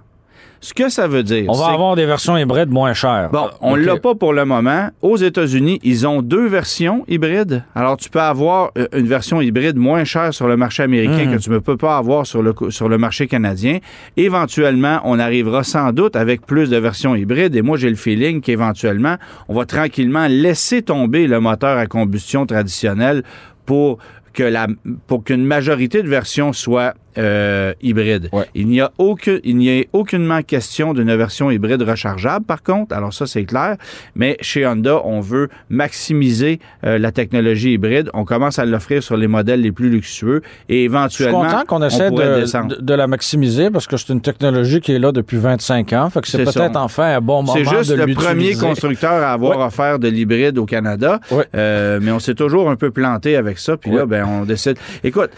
[0.64, 3.28] Ce que ça veut dire, On va avoir des versions hybrides moins chères.
[3.30, 3.84] Bon, on OK.
[3.84, 4.88] l'a pas pour le moment.
[5.02, 7.62] Aux États-Unis, ils ont deux versions hybrides.
[7.74, 11.36] Alors, tu peux avoir euh, une version hybride moins chère sur le marché américain que
[11.38, 13.78] tu ne peux pas avoir sur le, co- sur le marché canadien.
[14.16, 17.54] Éventuellement, on arrivera sans doute avec plus de versions hybrides.
[17.54, 19.16] Et moi, j'ai le feeling qu'éventuellement,
[19.48, 23.22] on va tranquillement laisser tomber le moteur à combustion traditionnel
[23.66, 23.98] pour
[24.32, 24.66] que la
[25.06, 28.28] pour qu'une majorité de versions soient euh, hybride.
[28.32, 28.44] Ouais.
[28.54, 32.94] Il n'y a aucun, il n'y a aucunement question d'une version hybride rechargeable, par contre.
[32.94, 33.76] Alors ça, c'est clair.
[34.14, 38.10] Mais chez Honda, on veut maximiser euh, la technologie hybride.
[38.14, 41.62] On commence à l'offrir sur les modèles les plus luxueux et Je suis éventuellement, content
[41.66, 42.76] qu'on on essaie de, descendre.
[42.76, 46.10] de, de la maximiser parce que c'est une technologie qui est là depuis 25 ans.
[46.10, 49.32] Fait que c'est peut-être enfin un bon moment C'est juste de le premier constructeur à
[49.32, 49.64] avoir Ouais.
[49.64, 51.20] offert de l'hybride au Canada.
[51.30, 51.44] Ouais.
[51.54, 53.76] Euh, mais on s'est toujours un peu planté avec ça.
[53.76, 54.76] Puis là, ben, on décide.
[55.02, 55.30] Écoute,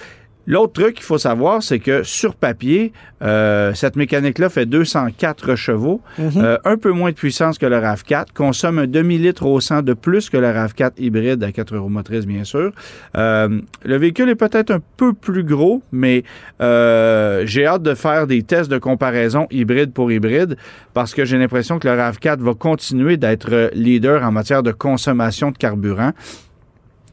[0.47, 6.01] l'autre truc qu'il faut savoir, c'est que sur papier, euh, cette mécanique-là fait 204 chevaux,
[6.19, 6.31] Mhm.
[6.37, 9.95] euh, un peu moins de puissance que le RAV4, consomme un demi-litre au 100 de
[9.95, 12.73] plus que le RAV4 hybride à 4 roues motrices, bien sûr.
[13.17, 16.25] Euh, le véhicule est peut-être un peu plus gros, mais
[16.61, 20.57] euh, j'ai hâte de faire des tests de comparaison hybride pour hybride
[20.95, 25.51] parce que j'ai l'impression que le RAV4 va continuer d'être leader en matière de consommation
[25.51, 26.13] de carburant.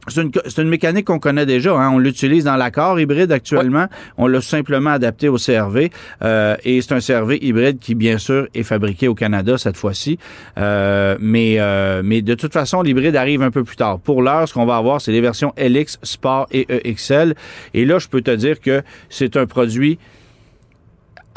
[0.07, 1.73] C'est une, une mécanique qu'on connaît déjà.
[1.73, 1.91] hein.
[1.93, 3.87] On l'utilise dans l'accord hybride actuellement.
[4.17, 5.91] On l'a simplement adapté au CRV.
[6.23, 10.19] euh, et c'est un CRV hybride qui, bien sûr, est fabriqué au Canada cette fois-ci.
[10.57, 13.99] Euh, mais, euh, mais de toute façon, l'hybride arrive un peu plus tard.
[13.99, 17.35] Pour l'heure, ce qu'on va avoir, c'est les versions LX, Sport et EXL.
[17.73, 19.99] Et là, je peux te dire que c'est un produit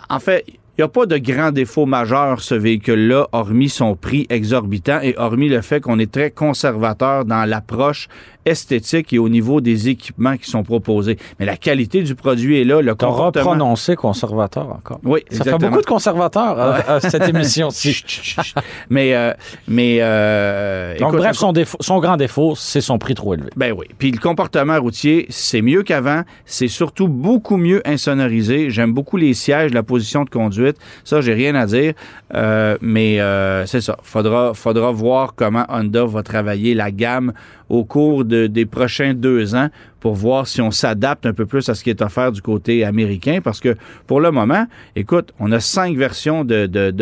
[0.09, 4.27] en fait, il n'y a pas de grand défaut majeur, ce véhicule-là, hormis son prix
[4.29, 8.09] exorbitant et hormis le fait qu'on est très conservateur dans l'approche
[8.47, 11.19] esthétique et au niveau des équipements qui sont proposés.
[11.39, 13.51] Mais la qualité du produit est là, le comportement...
[13.51, 15.01] reprononcé conservateur encore.
[15.05, 18.05] Oui, Ça fait beaucoup de conservateurs à, à cette émission-ci.
[18.91, 19.33] mais, euh,
[19.69, 23.51] mais, euh, Donc, écoute, bref, son, défaut, son grand défaut, c'est son prix trop élevé.
[23.57, 23.87] Ben oui.
[23.99, 26.23] Puis le comportement routier, c'est mieux qu'avant.
[26.45, 28.71] C'est surtout beaucoup mieux insonorisé.
[28.71, 30.77] J'aime beaucoup les sièges, la position de conduite.
[31.05, 31.95] Ça, j'ai rien à dire.
[32.35, 33.97] Euh, mais euh, c'est ça.
[34.03, 37.33] Faudra, faudra voir comment Honda va travailler la gamme
[37.69, 39.69] au cours de- des prochains deux ans
[40.07, 42.85] pour voir si on s'adapte un peu plus à ce qui est offert du côté
[42.85, 43.41] américain.
[43.43, 43.75] Parce que
[44.07, 46.95] pour le moment, écoute, on a cinq versions de, de.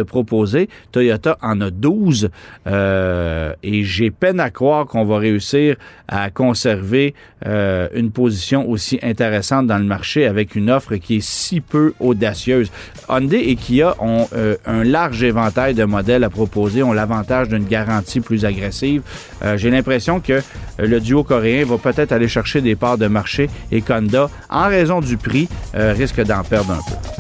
[0.91, 2.31] Toyota en a 12.
[2.67, 5.77] Euh, et j'ai peine à croire qu'on va réussir
[6.09, 7.15] à conserver
[7.47, 11.93] euh, une position aussi intéressante dans le marché avec une offre qui est si peu
[12.01, 12.71] audacieuse.
[13.09, 17.65] Hyundai et Kia ont euh, un large éventail de modèles à proposer, ont l'avantage d'une
[17.65, 19.03] garantie plus agressive.
[19.43, 20.41] Euh, j'ai l'impression que
[20.79, 25.01] le duo coréen va peut-être aller chercher des parts de marché et qu'Honda, en raison
[25.01, 27.15] du prix, euh, risque d'en perdre un peu.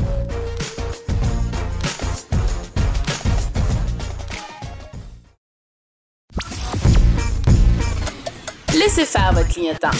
[8.79, 9.91] Laissez faire votre clignotant.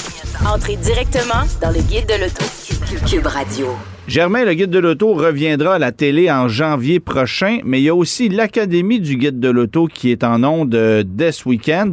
[0.47, 2.45] Entrez directement dans le guide de l'auto.
[3.07, 3.69] Cube Radio.
[4.07, 7.89] Germain, le guide de l'auto, reviendra à la télé en janvier prochain, mais il y
[7.89, 11.91] a aussi l'Académie du guide de l'auto qui est en onde euh, dès ce week-end.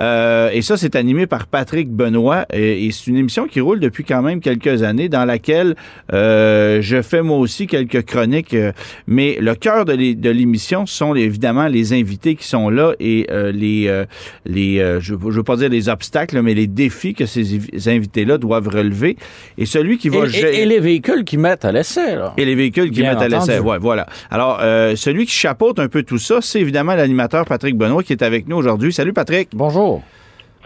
[0.00, 2.46] Euh, et ça, c'est animé par Patrick Benoît.
[2.52, 5.76] Et, et c'est une émission qui roule depuis quand même quelques années, dans laquelle
[6.12, 8.54] euh, je fais moi aussi quelques chroniques.
[8.54, 8.72] euh,
[9.06, 13.28] mais le cœur de l'é- de l'émission sont évidemment les invités qui sont là et
[13.30, 14.04] euh, les, euh,
[14.44, 17.88] les euh, je ne veux pas dire les obstacles, mais les défis que ces invi-
[17.88, 19.16] invités-là doivent relever.
[19.58, 20.56] Et celui qui va Et, gérer...
[20.56, 22.32] et- et les véhicules qui mettent à l'essai, là.
[22.36, 23.58] Et les véhicules qui Bien mettent à l'essai.
[23.58, 24.06] Ouais, voilà.
[24.30, 28.12] Alors, euh, celui qui chapeaute un peu tout ça, c'est évidemment l'animateur Patrick Benoît qui
[28.12, 28.92] est avec nous aujourd'hui.
[28.92, 29.50] Salut Patrick.
[29.52, 30.02] Bonjour.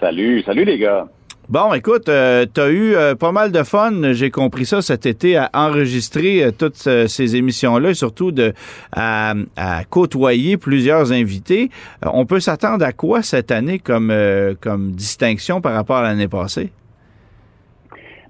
[0.00, 1.06] Salut, salut les gars.
[1.48, 5.06] Bon, écoute, euh, tu as eu euh, pas mal de fun, j'ai compris ça cet
[5.06, 8.52] été, à enregistrer euh, toutes euh, ces émissions-là et surtout de,
[8.90, 11.70] à, à côtoyer plusieurs invités.
[12.04, 16.02] Euh, on peut s'attendre à quoi cette année comme, euh, comme distinction par rapport à
[16.02, 16.72] l'année passée?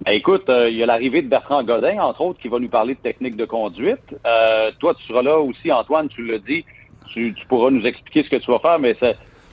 [0.05, 2.69] Ben, écoute, euh, il y a l'arrivée de Bertrand Godin, entre autres, qui va nous
[2.69, 4.15] parler de technique de conduite.
[4.27, 6.65] Euh, toi, tu seras là aussi, Antoine, tu l'as dit.
[7.09, 8.97] Tu, pourras nous expliquer ce que tu vas faire, mais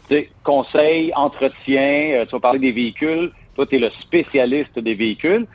[0.09, 3.31] c'est conseil, entretien, euh, tu vas parler des véhicules.
[3.55, 5.47] Toi, tu es le spécialiste des véhicules.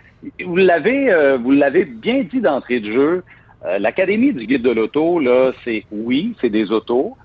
[0.45, 3.25] Vous l'avez vous l'avez bien dit d'entrée de jeu.
[3.79, 7.17] L'Académie du guide de l'auto, là, c'est oui, c'est des autos.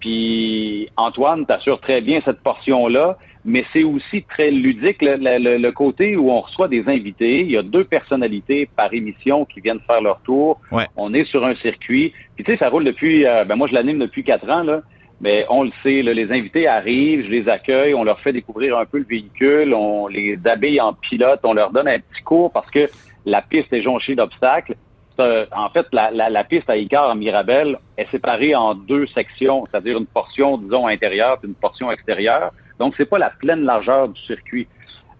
[0.00, 5.72] Puis Antoine t'assure très bien cette portion-là, mais c'est aussi très ludique le, le- le
[5.72, 7.40] côté où on reçoit des invités.
[7.40, 10.60] Il y a deux personnalités par émission qui viennent faire leur tour.
[10.72, 10.86] Ouais.
[10.96, 12.12] On est sur un circuit.
[12.34, 13.24] Puis tu sais, ça roule depuis.
[13.24, 14.82] euh, ben moi, je l'anime depuis quatre ans là.
[15.22, 18.76] Mais on le sait, là, les invités arrivent, je les accueille, on leur fait découvrir
[18.76, 22.52] un peu le véhicule, on les habille en pilote, on leur donne un petit cours
[22.52, 22.86] parce que
[23.24, 24.74] la piste est jonchée d'obstacles.
[25.18, 29.06] Euh, en fait, la, la, la piste à Icar en Mirabel est séparée en deux
[29.06, 32.50] sections, c'est-à-dire une portion, disons, intérieure puis une portion extérieure.
[32.78, 34.68] Donc, c'est pas la pleine largeur du circuit.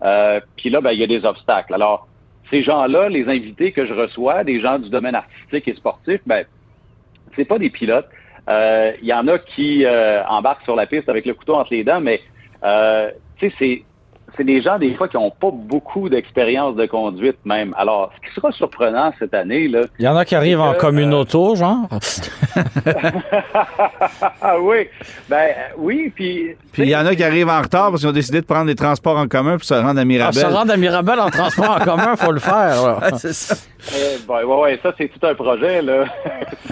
[0.03, 1.75] Euh, puis là, ben, il y a des obstacles.
[1.75, 2.07] Alors,
[2.51, 6.45] ces gens-là, les invités que je reçois, des gens du domaine artistique et sportif, ben,
[7.35, 8.09] c'est pas des pilotes.
[8.49, 11.73] Euh, Il y en a qui euh, embarquent sur la piste avec le couteau entre
[11.73, 12.21] les dents, mais
[12.65, 13.85] euh, c'est
[14.37, 17.75] c'est des gens, des fois, qui n'ont pas beaucoup d'expérience de conduite même.
[17.79, 19.83] Alors, ce qui sera surprenant cette année, là.
[19.99, 21.89] Il y en a qui arrivent en que, communauto, genre.
[24.43, 24.89] ah oui.
[25.29, 26.55] Ben oui, puis.
[26.73, 28.67] Puis il y en a qui arrivent en retard parce qu'ils ont décidé de prendre
[28.67, 30.35] des transports en commun pour se rendre à Ah, Mirabel.
[30.43, 32.83] se rendre à Mirabel en transport en commun, faut le faire.
[32.83, 32.99] là.
[33.07, 33.55] Ouais, c'est ça.
[33.95, 36.05] Eh, ben, ouais, ouais, ça, c'est tout un projet, là.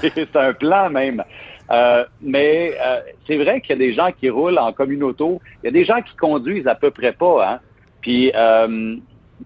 [0.01, 1.23] c'est un plan même.
[1.71, 5.41] Euh, mais euh, c'est vrai qu'il y a des gens qui roulent en communauto.
[5.63, 7.61] Il y a des gens qui conduisent à peu près pas, hein.
[8.03, 8.97] Puis, euh,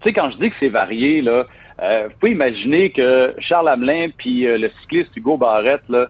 [0.01, 1.45] tu sais, quand je dis que c'est varié, là,
[1.81, 6.07] euh, vous pouvez imaginer que Charles Hamelin puis euh, le cycliste Hugo Barrette, là,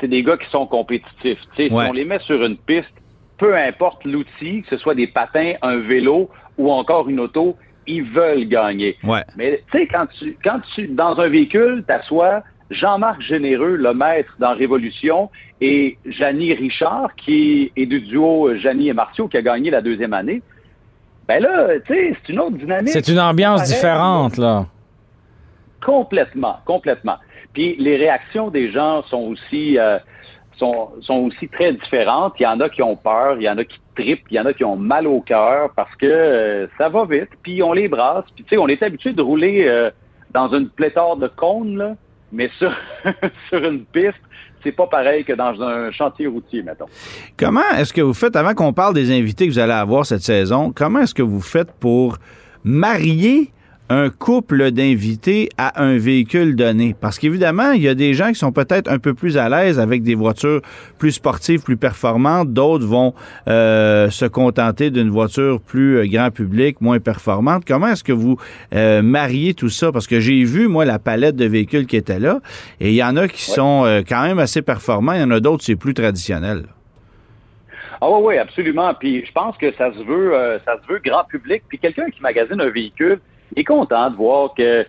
[0.00, 1.38] c'est des gars qui sont compétitifs.
[1.54, 1.84] Tu sais, Ouais.
[1.84, 2.94] Si on les met sur une piste,
[3.36, 8.04] peu importe l'outil, que ce soit des patins, un vélo ou encore une auto, ils
[8.04, 8.96] veulent gagner.
[9.04, 9.22] Ouais.
[9.36, 14.34] Mais tu sais, quand tu, quand tu, dans un véhicule, t'assois Jean-Marc Généreux, le maître
[14.38, 15.30] dans Révolution,
[15.60, 20.12] et Janie Richard, qui est du duo Janie et Martiaux, qui a gagné la deuxième
[20.12, 20.42] année.
[21.28, 22.92] Ben là, tu sais, c'est une autre dynamique.
[22.92, 24.66] C'est une ambiance différente, là.
[25.84, 27.16] Complètement, complètement.
[27.52, 29.98] Puis les réactions des gens sont aussi euh,
[30.56, 32.34] sont, sont aussi très différentes.
[32.38, 34.40] Il y en a qui ont peur, il y en a qui tripent, il y
[34.40, 37.30] en a qui ont mal au cœur parce que euh, ça va vite.
[37.42, 38.24] Puis on les brasse.
[38.34, 39.90] Puis tu sais, on est habitué de rouler euh,
[40.32, 41.94] dans une pléthore de cônes, là,
[42.32, 42.74] mais sur,
[43.48, 44.20] sur une piste,
[44.62, 46.86] c'est pas pareil que dans un chantier routier, mettons.
[47.36, 50.22] Comment est-ce que vous faites, avant qu'on parle des invités que vous allez avoir cette
[50.22, 52.18] saison, comment est-ce que vous faites pour
[52.64, 53.50] marier
[53.92, 56.94] un couple d'invités à un véhicule donné?
[57.00, 59.78] Parce qu'évidemment, il y a des gens qui sont peut-être un peu plus à l'aise
[59.78, 60.60] avec des voitures
[60.98, 62.52] plus sportives, plus performantes.
[62.52, 63.14] D'autres vont
[63.48, 67.64] euh, se contenter d'une voiture plus euh, grand public, moins performante.
[67.66, 68.38] Comment est-ce que vous
[68.74, 69.92] euh, mariez tout ça?
[69.92, 72.40] Parce que j'ai vu, moi, la palette de véhicules qui était là.
[72.80, 75.12] Et il y en a qui sont euh, quand même assez performants.
[75.12, 76.64] Il y en a d'autres, c'est plus traditionnel.
[78.00, 78.92] Ah oui, oui, absolument.
[78.94, 81.62] Puis je pense que ça se veut, euh, ça se veut grand public.
[81.68, 83.20] Puis quelqu'un qui magasine un véhicule
[83.56, 84.84] est content de voir que euh,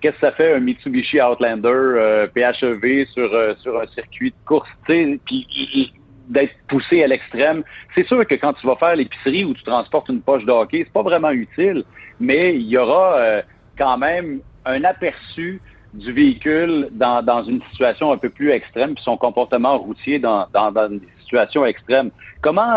[0.00, 4.36] qu'est-ce que ça fait un Mitsubishi Outlander euh, PHEV sur euh, sur un circuit de
[4.46, 5.92] course, puis il- il-
[6.28, 7.64] d'être poussé à l'extrême.
[7.94, 10.82] C'est sûr que quand tu vas faire l'épicerie ou tu transportes une poche de hockey,
[10.84, 11.82] c'est pas vraiment utile,
[12.20, 13.42] mais il y aura
[13.76, 15.60] quand même un aperçu
[15.92, 20.46] du véhicule dans, dans une situation un peu plus extrême, puis son comportement routier dans,
[20.54, 22.12] dans, dans des situations extrêmes.
[22.42, 22.76] Comment,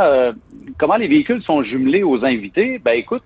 [0.79, 2.79] comment les véhicules sont jumelés aux invités?
[2.79, 3.21] Ben écoute,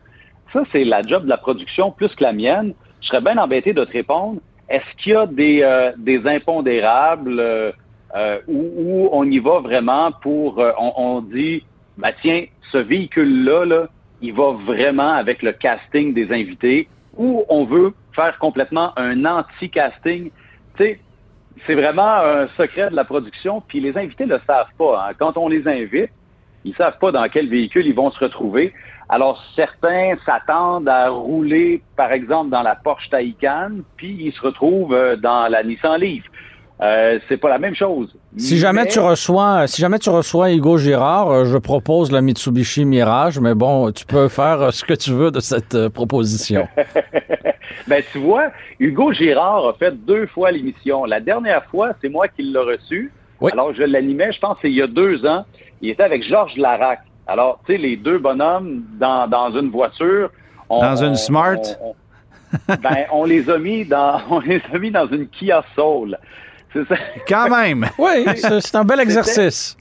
[0.53, 2.73] ça, c'est la job de la production plus que la mienne.
[3.01, 4.39] Je serais bien embêté de te répondre.
[4.69, 7.71] Est-ce qu'il y a des, euh, des impondérables euh,
[8.15, 11.63] euh, où, où on y va vraiment pour, euh, on, on dit,
[11.97, 13.88] bah tiens, ce véhicule-là, là,
[14.21, 20.31] il va vraiment avec le casting des invités, ou on veut faire complètement un anti-casting?
[20.77, 20.99] Tu sais,
[21.65, 25.07] c'est vraiment un secret de la production, puis les invités le savent pas.
[25.07, 25.13] hein.
[25.17, 26.10] Quand on les invite,
[26.67, 28.73] ils savent pas dans quel véhicule ils vont se retrouver.
[29.10, 34.93] Alors certains s'attendent à rouler, par exemple, dans la Porsche Taycan, puis ils se retrouvent
[34.93, 36.23] euh, dans la Nissan Leaf.
[36.80, 38.13] Euh, c'est pas la même chose.
[38.38, 42.21] Si jamais Mais- tu reçois, si jamais tu reçois Hugo Girard, euh, je propose la
[42.21, 46.67] Mitsubishi Mirage, mais bon, tu peux faire euh, ce que tu veux de cette proposition.
[47.88, 51.06] ben, tu vois, Hugo Girard a fait deux fois l'émission.
[51.06, 53.12] La dernière fois, c'est moi qui l'ai reçu.
[53.41, 53.51] Oui.
[53.53, 55.45] Alors, je l'animais, je pense, il y a deux ans.
[55.82, 57.00] Il était avec Georges Larac.
[57.28, 60.30] Alors, tu sais, les deux bonhommes dans, dans une voiture.
[60.70, 61.58] on- Dans une on- Smart?
[61.82, 65.63] on- on- ben, on les a mis dans, on les a mis dans une Kia
[65.76, 66.18] Soul.
[66.74, 66.96] C'est ça.
[67.28, 67.86] Quand même!
[67.98, 69.78] Oui, c'est un bel exercice.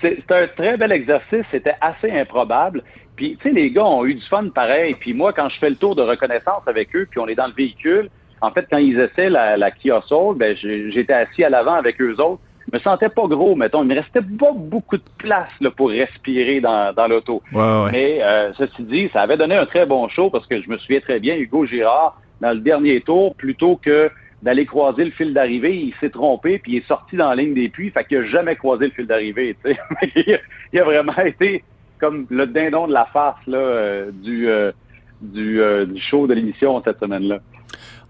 [0.00, 1.44] C'est un très bel exercice.
[1.50, 2.82] C'était assez improbable.
[3.16, 4.94] Puis, tu sais, les gars ont eu du fun pareil.
[4.98, 7.46] Puis moi, quand je fais le tour de reconnaissance avec eux, puis on est dans
[7.46, 11.48] le véhicule, en fait, quand ils essaient la, la Kia Soul, ben, j'étais assis à
[11.48, 12.42] l'avant avec eux autres.
[12.70, 13.82] Je me sentais pas gros, mettons.
[13.82, 17.42] Il me restait pas beaucoup de place là, pour respirer dans, dans l'auto.
[17.52, 17.90] Ouais, ouais.
[17.92, 20.78] Mais euh, ceci dit, ça avait donné un très bon show parce que je me
[20.78, 24.10] souviens très bien, Hugo Girard, dans le dernier tour, plutôt que
[24.42, 27.54] d'aller croiser le fil d'arrivée, il s'est trompé puis il est sorti dans la ligne
[27.54, 29.56] des puits, fait qu'il n'a jamais croisé le fil d'arrivée.
[29.64, 30.38] il, a,
[30.72, 31.64] il a vraiment été
[31.98, 34.72] comme le dindon de la farce là, euh, du, euh,
[35.22, 37.38] du, euh, du show de l'émission cette semaine-là.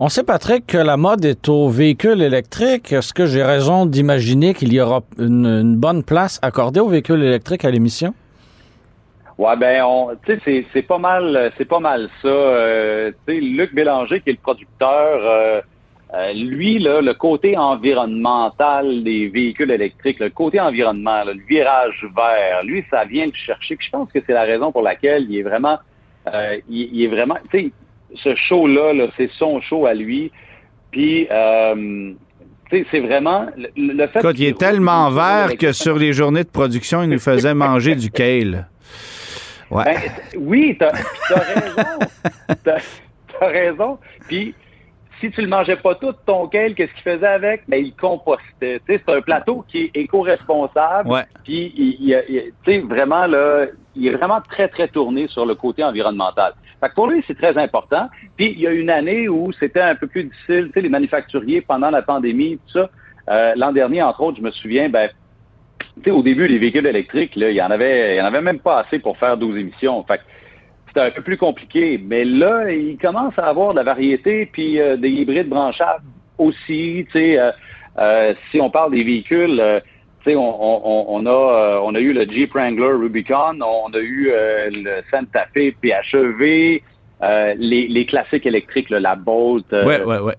[0.00, 2.92] On sait, Patrick, que la mode est au véhicule électrique.
[2.92, 7.64] Est-ce que j'ai raison d'imaginer qu'il y aura une, bonne place accordée aux véhicules électriques
[7.64, 8.12] à l'émission?
[9.38, 9.84] Ouais, ben,
[10.26, 12.28] tu sais, c'est, pas mal, c'est pas mal ça.
[12.28, 15.60] Euh, tu sais, Luc Bélanger, qui est le producteur, euh,
[16.14, 22.64] euh, lui, là, le côté environnemental des véhicules électriques, le côté environnement, le virage vert,
[22.64, 23.76] lui, ça vient le chercher.
[23.78, 25.78] Je pense que c'est la raison pour laquelle il est vraiment,
[28.14, 30.30] ce show-là, là, c'est son show à lui.
[30.90, 32.12] Puis, euh,
[32.70, 34.18] c'est vraiment le, le fait.
[34.20, 37.54] Écoute, il est tellement vert avec- que sur les journées de production, il nous faisait
[37.54, 38.68] manger du kale.
[39.70, 39.84] Ouais.
[39.84, 39.98] Ben,
[40.38, 41.98] oui, t'as as raison.
[42.64, 42.78] T'as
[43.40, 43.98] as raison.
[44.28, 44.54] Puis,
[45.20, 47.62] si tu le mangeais pas tout, ton kale, qu'est-ce qu'il faisait avec?
[47.68, 48.80] Ben, il compostait.
[48.86, 51.08] C'est un plateau qui est éco-responsable.
[51.10, 51.22] Ouais.
[51.44, 55.46] Puis, il, il- il- tu sais, vraiment, là, il est vraiment très, très tourné sur
[55.46, 56.52] le côté environnemental.
[56.84, 58.10] Fait que pour lui, c'est très important.
[58.36, 60.66] Puis, il y a une année où c'était un peu plus difficile.
[60.66, 62.90] Tu sais, les manufacturiers, pendant la pandémie, tout ça.
[63.30, 65.08] euh, L'an dernier, entre autres, je me souviens, ben,
[66.06, 68.58] au début, les véhicules électriques, là, il y en avait, il y en avait même
[68.58, 70.04] pas assez pour faire 12 émissions.
[70.04, 70.20] Fait
[70.88, 71.98] c'était un peu plus compliqué.
[72.04, 76.04] Mais là, il commence à avoir de la variété, puis euh, des hybrides branchables
[76.36, 77.06] aussi.
[77.16, 77.50] Euh,
[77.98, 79.80] euh, si on parle des véhicules, euh,
[80.26, 84.30] on, on, on a, euh, on a eu le Jeep Wrangler Rubicon, on a eu
[84.30, 86.80] euh, le Santa Fe PHEV,
[87.22, 90.36] euh, les, les classiques électriques, là, la Bolt, Ouais, ouais, ouais.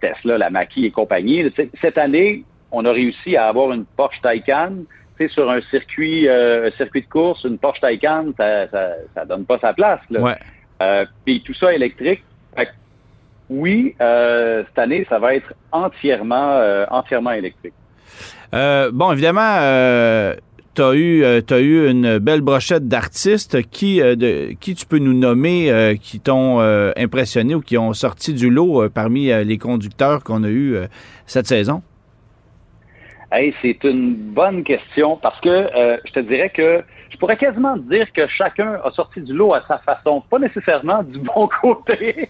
[0.00, 1.52] Tesla, la Mackie et compagnie.
[1.80, 4.72] Cette année, on a réussi à avoir une Porsche Taycan.
[5.18, 8.90] Tu sais, sur un circuit, euh, un circuit de course, une Porsche Taycan, ça, ça,
[9.14, 10.00] ça donne pas sa place.
[10.10, 10.20] Là.
[10.20, 10.36] Ouais.
[10.82, 12.22] Euh, Puis tout ça électrique.
[12.56, 12.68] Fait
[13.48, 17.74] oui, euh, cette année, ça va être entièrement, euh, entièrement électrique.
[18.54, 20.34] Euh, bon, évidemment, euh,
[20.74, 23.62] tu as eu, euh, eu une belle brochette d'artistes.
[23.70, 26.60] Qui, euh, qui tu peux nous nommer qui t'ont
[26.96, 30.76] impressionné ou qui ont sorti du lot parmi les conducteurs qu'on a eu
[31.26, 31.82] cette saison?
[33.32, 35.68] Hey, c'est une bonne question parce que
[36.06, 39.62] je te dirais que je pourrais quasiment dire que chacun a sorti du lot à
[39.66, 42.28] sa façon, pas nécessairement du bon côté,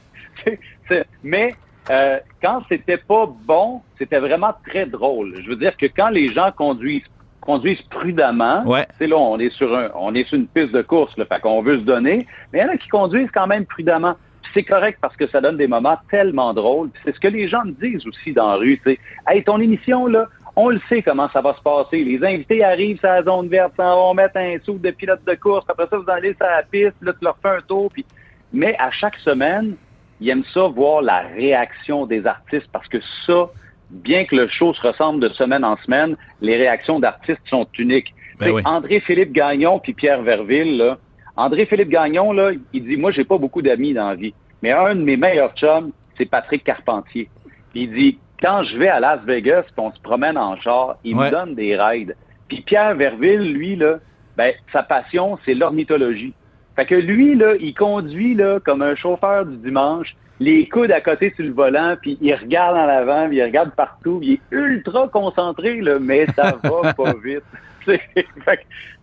[1.22, 1.54] mais
[1.90, 5.34] euh, quand c'était pas bon, c'était vraiment très drôle.
[5.42, 7.04] Je veux dire que quand les gens conduisent
[7.40, 8.86] conduisent prudemment, Ouais.
[8.98, 11.40] sais, là on est sur un on est sur une piste de course, là, fait
[11.40, 14.14] qu'on veut se donner, mais il y en a qui conduisent quand même prudemment.
[14.54, 16.90] C'est correct parce que ça donne des moments tellement drôles.
[17.04, 18.78] C'est ce que les gens me disent aussi dans la rue.
[18.78, 18.98] tu sais.
[19.28, 22.02] Hey, ton émission, là, on le sait comment ça va se passer.
[22.02, 25.34] Les invités arrivent sur la zone verte, s'en vont mettre un sou de pilote de
[25.34, 25.66] course.
[25.68, 27.90] Après ça, vous allez sur la piste, là, tu leur fais un tour.
[27.92, 28.04] Puis...
[28.52, 29.74] Mais à chaque semaine,
[30.20, 33.48] ils aiment ça voir la réaction des artistes parce que ça,
[33.90, 38.14] bien que le show se ressemble de semaine en semaine, les réactions d'artistes sont uniques.
[38.38, 38.62] Ben oui.
[38.64, 40.98] André-Philippe Gagnon puis Pierre Verville, là,
[41.36, 44.94] André-Philippe Gagnon, là, il dit, moi, j'ai pas beaucoup d'amis dans la vie, mais un
[44.94, 47.28] de mes meilleurs chums, c'est Patrick Carpentier.
[47.72, 50.96] Puis il dit, quand je vais à Las Vegas, puis on se promène en char,
[51.04, 51.26] il Ouais.
[51.26, 52.16] me donne des rides.
[52.48, 53.96] Puis Pierre Verville, lui, là,
[54.36, 56.32] ben, sa passion, c'est l'ornithologie.
[56.76, 61.00] Fait que lui, là, il conduit là, comme un chauffeur du dimanche, les coudes à
[61.00, 64.32] côté sur le volant, puis il regarde en avant, puis il regarde partout, puis il
[64.34, 67.42] est ultra concentré, là, mais ça va pas vite.
[67.86, 68.00] C'est
[68.44, 68.62] fait que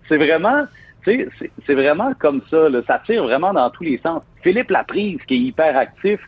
[0.09, 0.65] c'est vraiment,
[1.05, 1.29] c'est-
[1.69, 4.21] vraiment comme ça, là, ça tire vraiment dans tous les sens.
[4.43, 6.19] Philippe Laprise, qui est hyper actif,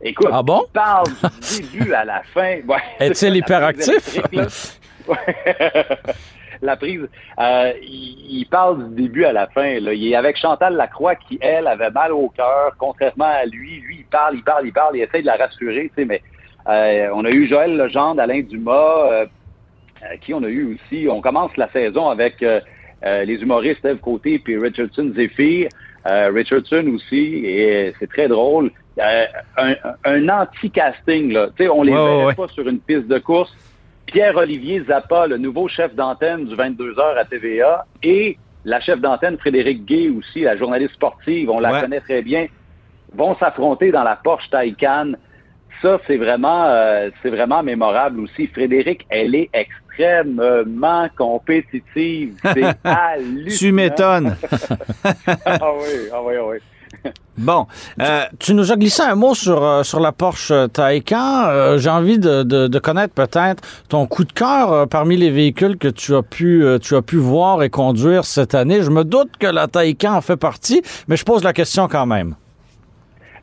[0.00, 0.62] écoute, Ah bon?
[0.68, 2.58] il parle du début à la fin.
[2.68, 4.20] Ouais, Est-il la hyperactif?
[6.62, 7.08] La prise,
[7.38, 9.80] euh, il, il parle du début à la fin.
[9.80, 9.92] Là.
[9.92, 13.80] Il est avec Chantal Lacroix qui, elle, avait mal au cœur, contrairement à lui.
[13.80, 16.22] Lui, il parle, il parle, il parle, il essaie de la rassurer, tu sais, mais
[16.68, 18.72] euh, on a eu Joël Legendre, Alain Dumas,
[19.12, 19.26] euh,
[20.02, 21.08] euh, qui on a eu aussi.
[21.10, 22.60] On commence la saison avec euh,
[23.02, 25.68] les humoristes Steve Côté puis Richardson Zephyr.
[26.06, 28.70] Euh, Richardson aussi, et c'est très drôle.
[28.98, 29.24] Euh,
[29.58, 31.48] un, un anti-casting, là.
[31.56, 32.34] Tu sais, on les Ouais, ouais.
[32.34, 33.54] pas sur une piste de course.
[34.06, 39.84] Pierre-Olivier Zappa, le nouveau chef d'antenne du 22h à TVA, et la chef d'antenne Frédéric
[39.84, 41.80] Gay aussi, la journaliste sportive, on la Ouais.
[41.80, 42.46] connaît très bien,
[43.14, 45.12] vont s'affronter dans la Porsche Taycan.
[45.82, 48.48] Ça, c'est vraiment, euh, c'est vraiment mémorable aussi.
[48.48, 52.34] Frédéric, elle est extrêmement compétitive.
[52.42, 53.56] C'est hallucinant.
[53.58, 54.36] Tu m'étonnes.
[55.46, 56.56] ah oui, ah oui, ah oui.
[57.38, 57.66] Bon,
[58.00, 61.46] euh, Tu nous as glissé un mot sur, euh, sur la Porsche Taycan.
[61.48, 65.88] Euh, J'ai envie de, de, connaître peut-être ton coup de cœur parmi les véhicules que
[65.88, 68.82] tu as pu tu as pu voir et conduire cette année.
[68.82, 72.04] Je me doute que la Taycan en fait partie, mais je pose la question quand
[72.04, 72.34] même.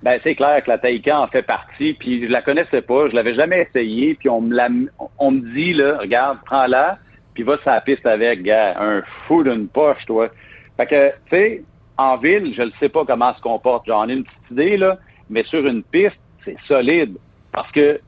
[0.03, 3.15] Ben, c'est clair que la Taycan en fait partie, puis je la connaissais pas, je
[3.15, 4.69] l'avais jamais essayé, puis on me la,
[5.17, 6.99] on me dit, là, regarde, prends-la,
[7.33, 10.29] puis va sur la piste avec, gars, un fou d'une poche, toi.
[10.77, 11.63] Fait que, tu sais,
[11.97, 14.97] en ville, je ne sais pas comment se comporte, j'en ai une petite idée, là,
[15.29, 17.17] mais sur une piste, c'est solide.
[17.51, 18.01] Parce que, tu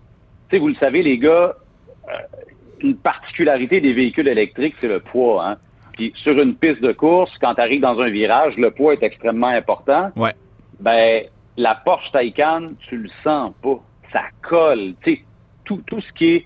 [0.51, 1.55] sais, vous le savez, les gars,
[2.07, 2.11] euh,
[2.81, 5.57] une particularité des véhicules électriques, c'est le poids, hein.
[5.93, 9.03] Puis sur une piste de course, quand tu arrives dans un virage, le poids est
[9.03, 10.33] extrêmement important ouais.
[10.79, 11.23] ben
[11.57, 13.81] la Porsche Taycan, tu le sens pas.
[14.13, 14.93] Ça colle.
[15.03, 15.23] Tu sais,
[15.65, 16.45] tout, tout ce qui est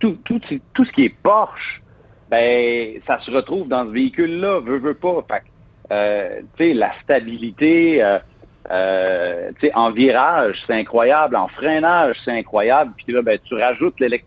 [0.00, 0.40] tout, tout,
[0.74, 1.80] tout ce qui est Porsche,
[2.28, 5.24] ben ça se retrouve dans ce véhicule-là, veut, veut pas.
[5.28, 5.44] Fait
[5.90, 8.18] euh, la stabilité, euh,
[8.70, 11.36] euh, en virage, c'est incroyable.
[11.36, 12.92] En freinage, c'est incroyable.
[12.96, 14.26] Puis là, ben, tu rajoutes l'élec-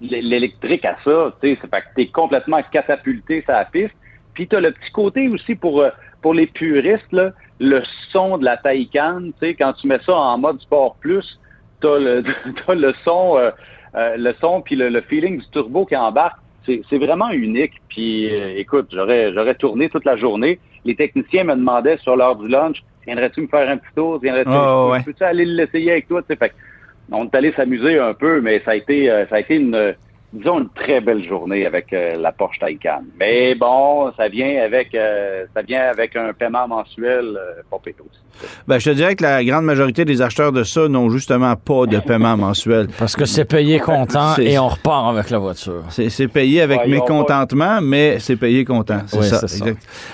[0.00, 1.32] l'électrique à ça.
[1.40, 1.58] C'est
[1.94, 3.94] t'es complètement catapulté sur la piste.
[4.34, 5.90] Puis tu as le petit côté aussi pour, euh,
[6.20, 7.30] pour les puristes, là,
[7.60, 11.38] le son de la Taycan, quand tu mets ça en mode sport plus,
[11.80, 12.24] tu as le,
[12.66, 13.50] t'as le son, euh,
[13.94, 16.38] euh, le son puis le, le, feeling du turbo qui embarque.
[16.66, 17.74] C'est vraiment unique.
[17.88, 20.58] Puis écoute, j'aurais j'aurais tourné toute la journée.
[20.86, 24.18] Les techniciens me demandaient sur l'heure du lunch, viendrais-tu me faire un petit tour?
[24.20, 25.02] Viendrais-tu oh, ouais.
[25.02, 26.22] peux-tu aller l'essayer avec toi?
[26.26, 26.52] Fait,
[27.10, 29.94] on est allé s'amuser un peu, mais ça a été ça a été une
[30.32, 33.02] disons, une très belle journée avec euh, la Porsche Taycan.
[33.18, 38.20] Mais bon, ça vient avec euh, ça vient avec un paiement mensuel euh, pas aussi.
[38.66, 41.86] Ben, je te dirais que la grande majorité des acheteurs de ça n'ont justement pas
[41.86, 42.88] de paiement mensuel.
[42.98, 45.84] Parce que c'est payé content et on repart avec la voiture.
[45.88, 49.00] C'est payé avec ouais, mécontentement, mais c'est payé content.
[49.06, 49.64] C'est oui, ça, ça.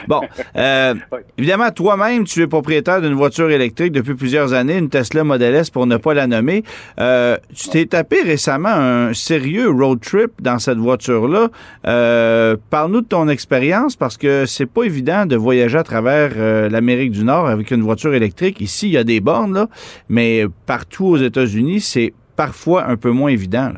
[0.07, 0.21] Bon,
[0.57, 0.95] euh,
[1.39, 5.71] évidemment, toi-même, tu es propriétaire d'une voiture électrique depuis plusieurs années, une Tesla Model S
[5.71, 6.63] pour ne pas la nommer.
[7.01, 11.49] Euh, tu t'es tapé récemment un sérieux road trip dans cette voiture-là.
[11.87, 16.69] Euh, Parle-nous de ton expérience parce que c'est pas évident de voyager à travers euh,
[16.69, 18.61] l'Amérique du Nord avec une voiture électrique.
[18.61, 19.69] Ici, il y a des bornes, là,
[20.09, 23.71] mais partout aux États-Unis, c'est parfois un peu moins évident.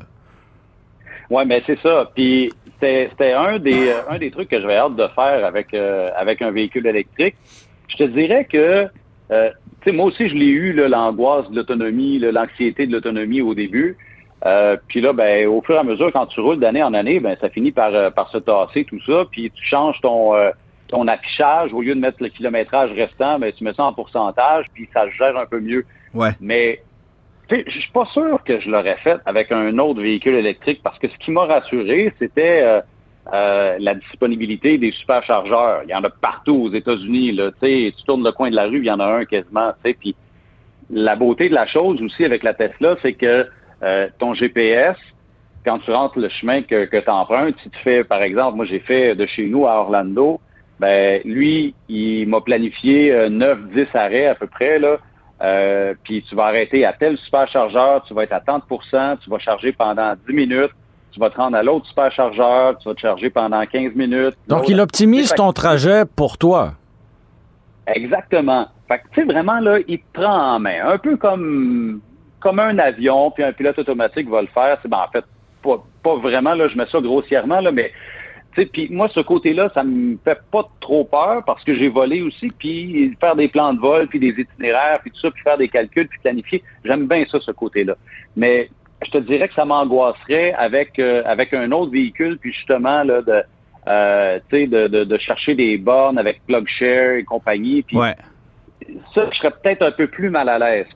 [1.30, 2.10] Oui, mais c'est ça.
[2.14, 6.42] Puis c'était un des, un des trucs que j'avais hâte de faire avec, euh, avec
[6.42, 7.36] un véhicule électrique.
[7.88, 8.86] Je te dirais que,
[9.30, 9.50] euh,
[9.92, 13.96] moi aussi, je l'ai eu, l'angoisse de l'autonomie, l'anxiété de l'autonomie au début.
[14.46, 17.20] Euh, puis là, ben, au fur et à mesure, quand tu roules d'année en année,
[17.20, 19.24] ben, ça finit par, par se tasser, tout ça.
[19.30, 20.32] Puis tu changes ton,
[20.88, 24.66] ton affichage, au lieu de mettre le kilométrage restant, ben, tu mets ça en pourcentage,
[24.74, 25.84] puis ça gère un peu mieux.
[26.12, 26.30] Ouais.
[26.40, 26.80] Mais
[27.50, 31.08] je suis pas sûr que je l'aurais fait avec un autre véhicule électrique parce que
[31.08, 32.80] ce qui m'a rassuré, c'était euh,
[33.32, 35.82] euh, la disponibilité des superchargeurs.
[35.84, 37.32] Il y en a partout aux États-Unis.
[37.32, 39.72] Là, tu tournes le coin de la rue, il y en a un quasiment.
[39.82, 40.14] Puis
[40.90, 43.46] la beauté de la chose aussi avec la Tesla, c'est que
[43.84, 44.96] euh, ton GPS,
[45.64, 48.64] quand tu rentres le chemin que, que tu empruntes, si tu fais, par exemple, moi
[48.64, 50.40] j'ai fait de chez nous à Orlando,
[50.80, 54.98] ben lui, il m'a planifié 9-10 arrêts à peu près, là.
[55.42, 59.38] Euh, puis tu vas arrêter à tel superchargeur, tu vas être à 30% tu vas
[59.38, 60.70] charger pendant 10 minutes,
[61.12, 64.36] tu vas te rendre à l'autre superchargeur, tu vas te charger pendant 15 minutes.
[64.48, 66.74] Donc, il optimise ton trajet pour toi.
[67.86, 68.68] Exactement.
[68.88, 70.86] Fait que, tu sais, vraiment, là, il te prend en main.
[70.86, 72.00] Un peu comme,
[72.44, 74.78] comme un avion, puis un pilote automatique va le faire.
[74.82, 75.24] C'est ben, en fait,
[75.62, 77.90] pas, pas vraiment, là, je mets ça grossièrement, là, mais
[78.54, 82.52] puis moi, ce côté-là, ça me fait pas trop peur parce que j'ai volé aussi,
[82.56, 85.68] puis faire des plans de vol, puis des itinéraires, puis tout ça, puis faire des
[85.68, 86.62] calculs, puis planifier.
[86.84, 87.96] J'aime bien ça, ce côté-là.
[88.36, 88.70] Mais
[89.04, 93.22] je te dirais que ça m'angoisserait avec euh, avec un autre véhicule, puis justement là
[93.22, 93.42] de
[93.88, 97.82] euh, de, de, de, chercher des bornes avec PlugShare et compagnie.
[97.82, 98.14] Puis ouais.
[99.14, 100.86] ça, je serais peut-être un peu plus mal à l'aise.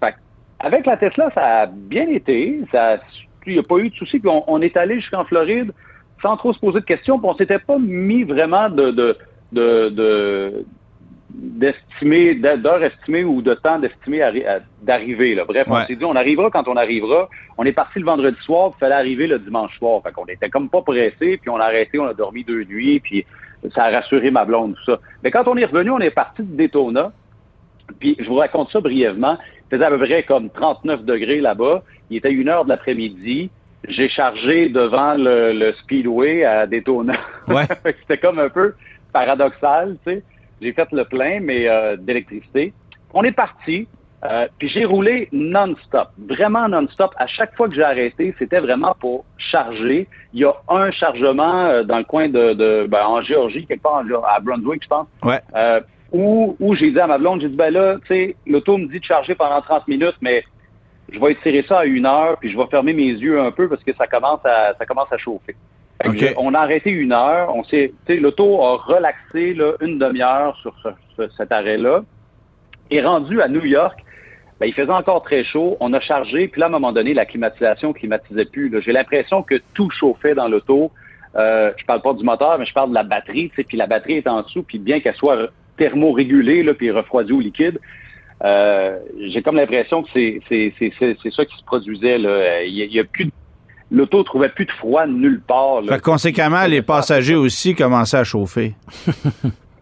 [0.61, 2.61] Avec la Tesla, ça a bien été.
[2.73, 2.99] Ça,
[3.47, 4.19] il n'y a pas eu de soucis.
[4.19, 5.73] Puis on, on est allé jusqu'en Floride
[6.21, 7.19] sans trop se poser de questions.
[7.19, 9.17] Puis on s'était pas mis vraiment de, de,
[9.53, 10.65] de, de
[11.31, 14.21] d'estimer, d'heures estimées ou de temps d'estimer
[14.83, 15.35] d'arriver.
[15.35, 15.45] Là.
[15.45, 15.81] Bref, Ouais.
[15.83, 17.29] on s'est dit, on arrivera quand on arrivera.
[17.59, 20.01] On est parti le vendredi soir, il fallait arriver le dimanche soir.
[20.03, 23.01] Fait qu'on était comme pas pressé, puis on a arrêté, on a dormi deux nuits,
[23.01, 23.25] puis
[23.75, 25.01] ça a rassuré ma blonde, tout ça.
[25.23, 27.13] Mais quand on est revenu, on est parti de Daytona,
[28.01, 29.37] puis je vous raconte ça brièvement.
[29.71, 31.83] Faisait à peu près comme 39 degrés là-bas.
[32.11, 33.51] Il était une heure de l'après-midi.
[33.89, 37.15] J'ai chargé devant le, le Speedway à Daytona.
[37.47, 37.65] Ouais.
[38.01, 38.75] C'était comme un peu
[39.13, 40.23] paradoxal, tu sais.
[40.61, 42.73] J'ai fait le plein, mais euh, d'électricité.
[43.15, 43.87] On est parti.
[44.25, 47.13] Euh, puis j'ai roulé non-stop, vraiment non-stop.
[47.19, 50.09] À chaque fois que j'ai arrêté, c'était vraiment pour charger.
[50.35, 53.83] Il y a un chargement euh, dans le coin de, de ben, en Géorgie, quelque
[53.83, 55.41] part en- à Brunswick, je pense, Ouais.
[56.13, 58.87] Où, où j'ai dit à ma blonde, j'ai dit, ben là, tu sais, l'auto me
[58.87, 60.45] dit de charger pendant 30 minutes, mais
[61.13, 63.69] je vais étirer ça à une heure, puis je vais fermer mes yeux un peu
[63.69, 65.55] parce que ça commence à, ça commence à chauffer.
[66.37, 70.57] On a arrêté une heure, on s'est, tu sais, l'auto a relaxé là, une demi-heure
[70.63, 72.03] sur ce- ce- cet arrêt-là.
[72.91, 73.99] Et rendu à New York,
[74.61, 75.77] ben, il faisait encore très chaud.
[75.81, 78.73] On a chargé, puis là, à un moment donné, la climatisation climatisait plus.
[78.83, 80.91] J'ai l'impression que tout chauffait dans l'auto.
[81.37, 83.51] Euh, je parle pas du moteur, mais je parle de la batterie.
[83.51, 85.49] tu sais, Puis la batterie est en dessous, puis bien qu'elle soit
[85.79, 87.79] thermorégulée, là, puis refroidie au liquide,
[88.45, 88.99] euh,
[89.29, 92.63] j'ai comme l'impression que c'est c'est c'est c'est c'est ça qui se produisait là.
[92.63, 93.31] Il y a, il y a plus de-
[93.91, 95.81] l'auto trouvait plus de froid nulle part.
[95.81, 95.95] Là.
[95.95, 98.75] Fait que conséquemment, les passagers aussi commençaient à chauffer.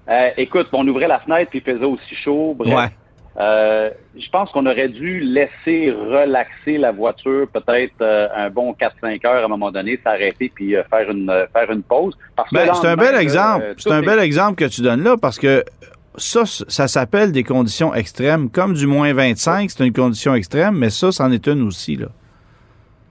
[0.09, 2.55] Euh, écoute, on ouvrait la fenêtre puis il faisait aussi chaud.
[2.57, 2.73] Bref.
[2.73, 2.89] Ouais.
[3.39, 9.27] Euh, je pense qu'on aurait dû laisser relaxer la voiture peut-être euh, un bon 4-5
[9.27, 12.17] heures à un moment donné, s'arrêter puis euh, faire une faire une pause.
[12.51, 13.75] Ben, c'est un bel exemple.
[13.77, 15.65] C'est un est- bel exemple que tu donnes là parce que
[16.17, 18.49] ça, ça s'appelle des conditions extrêmes.
[18.49, 21.97] Comme du moins 25, c'est une condition extrême, mais ça, c'en est une aussi.
[21.97, 22.07] Là.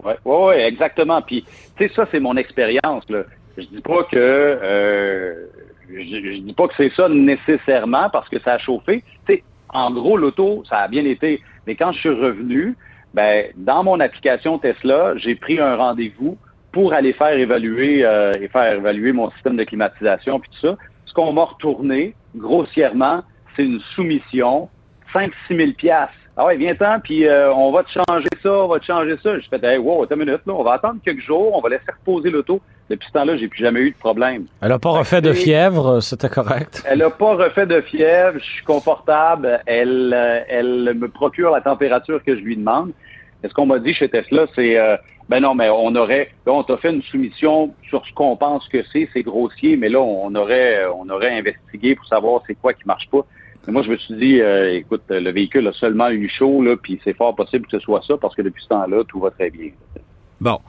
[0.04, 1.22] Ouais, ouais, ouais, exactement.
[1.22, 1.46] Puis,
[1.78, 3.08] tu sais, ça, c'est mon expérience.
[3.10, 3.24] là.
[3.58, 4.60] je dis pas que
[5.88, 9.04] je, je dis pas que c'est ça nécessairement parce que ça a chauffé.
[9.28, 9.44] Tu sais,
[9.76, 11.42] en gros, l'auto, ça a bien été.
[11.68, 12.76] Mais quand je suis revenu,
[13.14, 16.38] ben, dans mon application Tesla, j'ai pris un rendez-vous
[16.72, 20.78] pour aller faire évaluer euh, et faire évaluer mon système de climatisation puis tout ça.
[21.06, 23.24] Ce qu'on m'a retourné, grossièrement,
[23.56, 24.70] c'est une soumission,
[25.14, 26.16] 5-6 000 piastres.
[26.38, 29.40] Ah ouais, viens-t'en, puis euh, on va te changer ça, on va te changer ça.
[29.40, 31.70] Je fais, hey, wow, attends une minute, là, on va attendre quelques jours, on va
[31.70, 32.62] laisser reposer l'auto.
[32.90, 34.46] Depuis ce temps-là, j'ai plus jamais eu de problème.
[34.62, 36.84] Elle n'a pas refait de fièvre, c'était correct?
[36.88, 41.62] Elle n'a pas refait de fièvre, je suis confortable, elle, euh, elle me procure la
[41.62, 42.92] température que je lui demande.
[43.44, 44.98] Et ce qu'on m'a dit chez Tesla, c'est euh,
[45.30, 48.68] ben non, mais on aurait, là, on t'a fait une soumission sur ce qu'on pense
[48.68, 52.74] que c'est, c'est grossier, mais là, on aurait, on aurait investigué pour savoir c'est quoi
[52.74, 53.26] qui marche pas.
[53.66, 56.76] Mais moi, je me suis dit, euh, écoute, le véhicule a seulement eu chaud, là,
[56.78, 59.32] puis c'est fort possible que ce soit ça, parce que depuis ce temps-là, tout va
[59.32, 59.72] très bien.
[60.40, 60.60] Bon.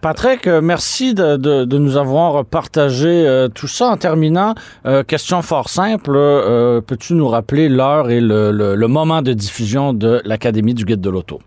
[0.00, 3.86] Patrick, euh, merci de, de, de, nous avoir partagé euh, tout ça.
[3.88, 8.88] En terminant, euh, question fort simple, euh, peux-tu nous rappeler l'heure et le, le, le,
[8.88, 11.40] moment de diffusion de l'Académie du Guide de l'Auto?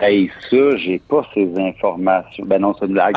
[0.00, 2.44] Hey, ça, j'ai pas ces informations.
[2.46, 3.16] Ben non, c'est une blague.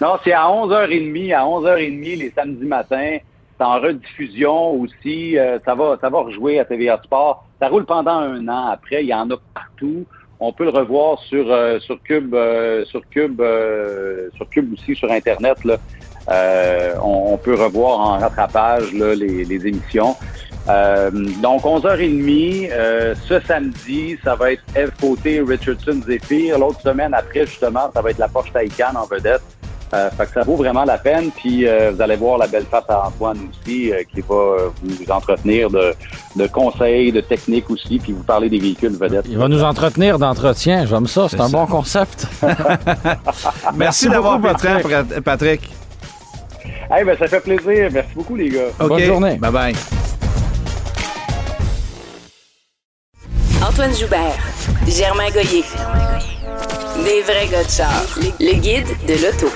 [0.00, 3.16] non, c'est à 11h30, à 11h30 les samedis matins.
[3.58, 5.36] C'est en rediffusion aussi.
[5.64, 7.46] Ça va ça va rejouer à TVA Sport.
[7.60, 8.66] Ça roule pendant un an.
[8.72, 10.04] Après, il y en a partout.
[10.44, 13.40] On peut le revoir sur euh, sur Cube euh, sur Cube
[14.36, 15.58] sur Cube aussi sur Internet.
[17.00, 20.16] On, peut revoir en rattrapage les, émissions.
[20.68, 21.10] Euh,
[21.42, 24.92] donc, 11h30, euh, ce samedi, ça va être Eve
[25.48, 26.58] Richardson, Zephyr.
[26.58, 29.42] L'autre semaine après, justement, ça va être la Porsche Taycan en vedette.
[29.94, 31.30] Euh, fait que ça vaut vraiment la peine.
[31.30, 35.10] Puis euh, vous allez voir la belle face à Antoine aussi, euh, qui va vous
[35.10, 35.94] entretenir de,
[36.36, 39.26] de, conseils, de techniques aussi, puis vous parler des véhicules vedettes.
[39.28, 40.86] Il va nous entretenir d'entretien.
[40.86, 41.28] J'aime ça.
[41.28, 41.56] C'est un ça.
[41.56, 42.26] bon concept.
[42.42, 42.58] Merci,
[43.76, 44.86] Merci d'avoir Patrick.
[45.22, 45.70] Patrick.
[46.90, 47.90] Hey, ben, ça fait plaisir.
[47.92, 48.68] Merci beaucoup, les gars.
[48.78, 48.88] Okay.
[48.88, 49.36] Bonne journée.
[49.36, 49.74] Bye bye.
[53.62, 54.36] Antoine Joubert,
[54.88, 55.64] Germain Goyer.
[57.04, 57.88] Des vrais gars de.
[58.40, 59.46] Le guide de l'auto.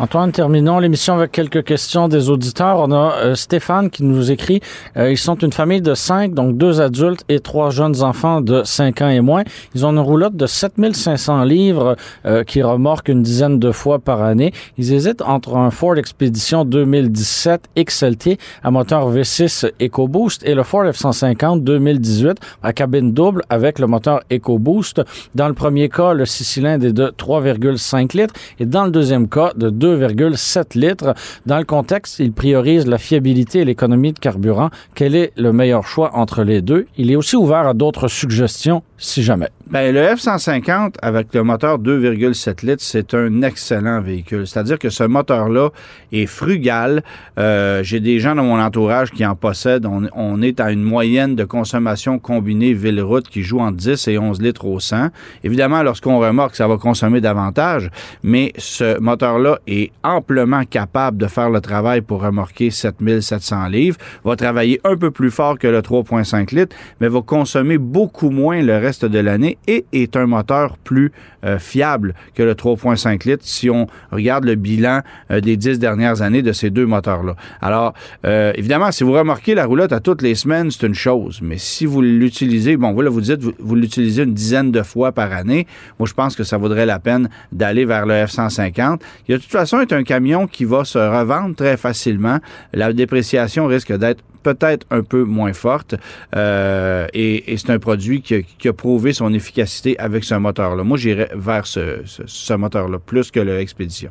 [0.00, 2.78] Antoine, terminons l'émission avec quelques questions des auditeurs.
[2.78, 4.62] On a euh, Stéphane qui nous écrit,
[4.96, 8.62] euh, ils sont une famille de cinq, donc deux adultes et trois jeunes enfants de
[8.64, 9.44] cinq ans et moins.
[9.74, 14.22] Ils ont une roulotte de 7500 livres euh, qui remorque une dizaine de fois par
[14.22, 14.54] année.
[14.78, 20.84] Ils hésitent entre un Ford Expedition 2017 XLT à moteur V6 EcoBoost et le Ford
[20.84, 25.02] F-150 2018 à cabine double avec le moteur EcoBoost.
[25.34, 29.28] Dans le premier cas, le six cylindres est de 3,5 litres et dans le deuxième
[29.28, 31.14] cas, de 2 2,7 litres.
[31.46, 34.70] Dans le contexte, il priorise la fiabilité et l'économie de carburant.
[34.94, 36.86] Quel est le meilleur choix entre les deux?
[36.96, 39.48] Il est aussi ouvert à d'autres suggestions si jamais.
[39.70, 44.44] Ben, le F-150 avec le moteur 2,7 litres, c'est un excellent véhicule.
[44.48, 45.70] C'est-à-dire que ce moteur-là
[46.10, 47.04] est frugal.
[47.38, 49.86] Euh, J'ai des gens dans mon entourage qui en possèdent.
[49.86, 54.18] On, on, est à une moyenne de consommation combinée ville-route qui joue entre 10 et
[54.18, 55.10] 11 litres au 100.
[55.44, 57.90] Évidemment, lorsqu'on remorque, ça va consommer davantage,
[58.24, 64.34] mais ce moteur-là est amplement capable de faire le travail pour remorquer 7700 livres, va
[64.34, 68.76] travailler un peu plus fort que le 3,5 litres, mais va consommer beaucoup moins le
[68.76, 71.12] reste de l'année et est un moteur plus
[71.44, 75.00] euh, fiable que le 3.5 litres si on regarde le bilan
[75.30, 77.36] euh, des dix dernières années de ces deux moteurs-là.
[77.60, 77.94] Alors,
[78.24, 81.58] euh, évidemment, si vous remorquez la roulotte à toutes les semaines, c'est une chose, mais
[81.58, 85.12] si vous l'utilisez, bon, vous, là, vous dites, vous, vous l'utilisez une dizaine de fois
[85.12, 85.66] par année,
[85.98, 89.00] moi, je pense que ça vaudrait la peine d'aller vers le F-150.
[89.28, 92.38] Il, de toute façon, est un camion qui va se revendre très facilement.
[92.72, 95.94] La dépréciation risque d'être peut-être un peu moins forte.
[96.36, 100.82] Euh, et, c'est un produit qui a, prouvé son efficacité avec ce moteur-là.
[100.84, 104.10] Moi, j'irais vers ce, moteur-là, plus que le Expedition.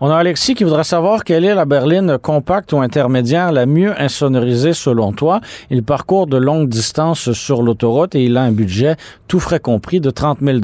[0.00, 3.98] On a Alexis qui voudrait savoir quelle est la berline compacte ou intermédiaire la mieux
[3.98, 5.40] insonorisée selon toi.
[5.70, 8.96] Il parcourt de longues distances sur l'autoroute et il a un budget,
[9.28, 10.58] tout frais compris, de 30 000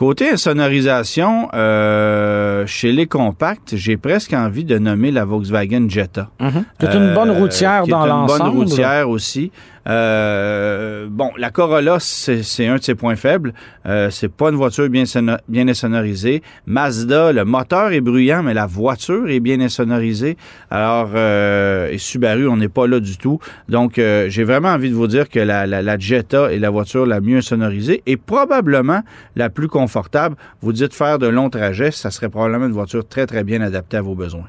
[0.00, 6.30] Côté sonorisation, euh, chez les compacts, j'ai presque envie de nommer la Volkswagen Jetta.
[6.40, 6.64] Mm -hmm.
[6.80, 8.40] C'est une bonne routière euh, dans l'ensemble.
[8.40, 9.52] Une bonne routière aussi.
[9.90, 13.52] Euh, bon, la Corolla, c'est un de ses points faibles.
[13.86, 15.04] Euh, c'est pas une voiture bien,
[15.48, 16.42] bien insonorisée.
[16.66, 20.36] Mazda, le moteur est bruyant, mais la voiture est bien insonorisée.
[20.70, 23.40] Alors, euh, et Subaru, on n'est pas là du tout.
[23.68, 26.70] Donc, euh, j'ai vraiment envie de vous dire que la, la, la, Jetta est la
[26.70, 29.02] voiture la mieux insonorisée et probablement
[29.34, 30.36] la plus confortable.
[30.60, 33.96] Vous dites faire de longs trajets, ça serait probablement une voiture très, très bien adaptée
[33.96, 34.46] à vos besoins.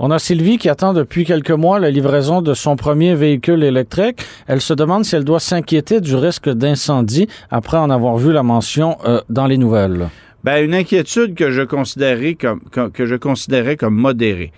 [0.00, 4.24] On a Sylvie qui attend depuis quelques mois la livraison de son premier véhicule électrique.
[4.46, 8.44] Elle se demande si elle doit s'inquiéter du risque d'incendie après en avoir vu la
[8.44, 10.08] mention euh, dans les nouvelles.
[10.44, 14.52] Ben, une inquiétude que je considérais comme, que, que je considérais comme modérée.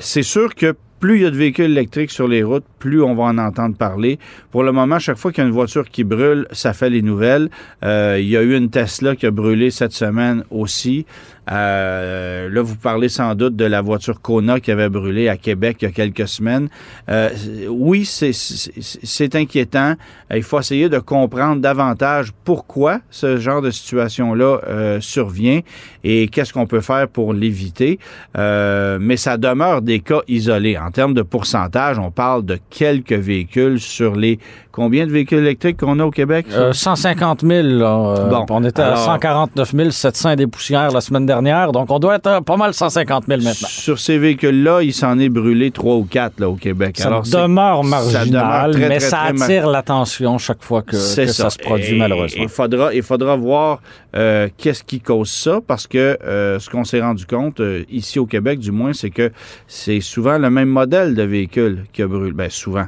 [0.00, 3.14] C'est sûr que plus il y a de véhicules électriques sur les routes, plus on
[3.14, 4.18] va en entendre parler.
[4.50, 7.00] Pour le moment, chaque fois qu'il y a une voiture qui brûle, ça fait les
[7.00, 7.48] nouvelles.
[7.82, 11.06] Euh, il y a eu une Tesla qui a brûlé cette semaine aussi.
[11.50, 15.78] Euh, là, vous parlez sans doute de la voiture Kona qui avait brûlé à Québec
[15.80, 16.68] il y a quelques semaines.
[17.08, 17.30] Euh,
[17.68, 19.94] oui, c'est inquiétant.
[20.34, 25.60] Il faut essayer de comprendre davantage pourquoi ce genre de situation-là euh, survient
[26.04, 27.98] et qu'est-ce qu'on peut faire pour l'éviter.
[28.36, 30.78] Euh, mais ça demeure des cas isolés.
[30.78, 34.38] En termes de pourcentage, on parle de quelques véhicules sur les
[34.80, 36.46] Combien de véhicules électriques qu'on a au Québec?
[36.52, 37.66] Euh, 150 000.
[37.66, 38.28] Là.
[38.30, 42.40] bon, on était à 149 700 des poussières la semaine dernière, donc on doit être
[42.44, 43.68] pas mal 150 000 maintenant.
[43.68, 46.96] Sur ces véhicules-là, il s'en est brûlé trois ou quatre là, au Québec.
[46.96, 50.92] Ça Alors, demeure marginal, ça demeure très, mais très, ça attire l'attention chaque fois que,
[50.92, 51.50] que ça.
[51.50, 52.42] se produit, malheureusement.
[52.42, 53.82] Il faudra, il faudra voir
[54.16, 58.18] euh, qu'est-ce qui cause ça, parce que euh, ce qu'on s'est rendu compte, euh, ici
[58.18, 59.30] au Québec du moins, c'est que
[59.66, 62.32] c'est souvent le même modèle de véhicule qui a brûlé.
[62.32, 62.86] Bien, souvent.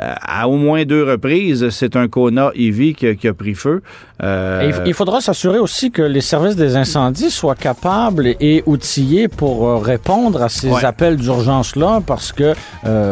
[0.00, 3.82] Euh, à au moins deux reprises, c'est un Kona EV qui, a pris feu.
[4.22, 9.66] Euh, il faudra s'assurer aussi que les services des incendies soient capables et outillés pour
[9.66, 12.54] euh, répondre à ces appels d'urgence-là, parce que,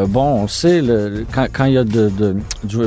[0.06, 2.10] bon, on sait, le, quand, il y a de,
[2.64, 2.78] du,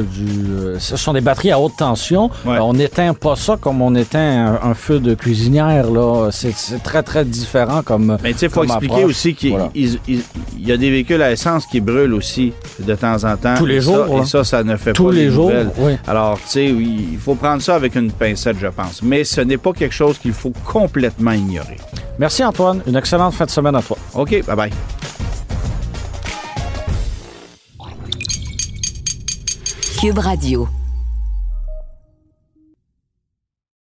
[0.80, 4.74] ce sont des batteries à haute tension, on n'éteint pas ça comme on éteint un,
[4.74, 6.30] feu de cuisinière, là.
[6.32, 9.56] C'est très, très différent comme Mais tu sais, il faut expliquer aussi qu'il
[10.60, 13.54] y a des véhicules à essence qui brûlent aussi de temps en temps.
[13.56, 15.94] Tous les et ça, ça ne fait Tous pas les jours, oui.
[16.08, 19.02] Alors, tu sais, il faut prendre ça avec une pincette, je pense.
[19.02, 21.78] Mais ce n'est pas quelque chose qu'il faut complètement ignorer.
[22.20, 22.82] Merci, Antoine.
[22.88, 23.98] Une excellente fin de semaine à toi.
[24.14, 24.72] OK, bye-bye.
[30.00, 30.68] Cube Radio.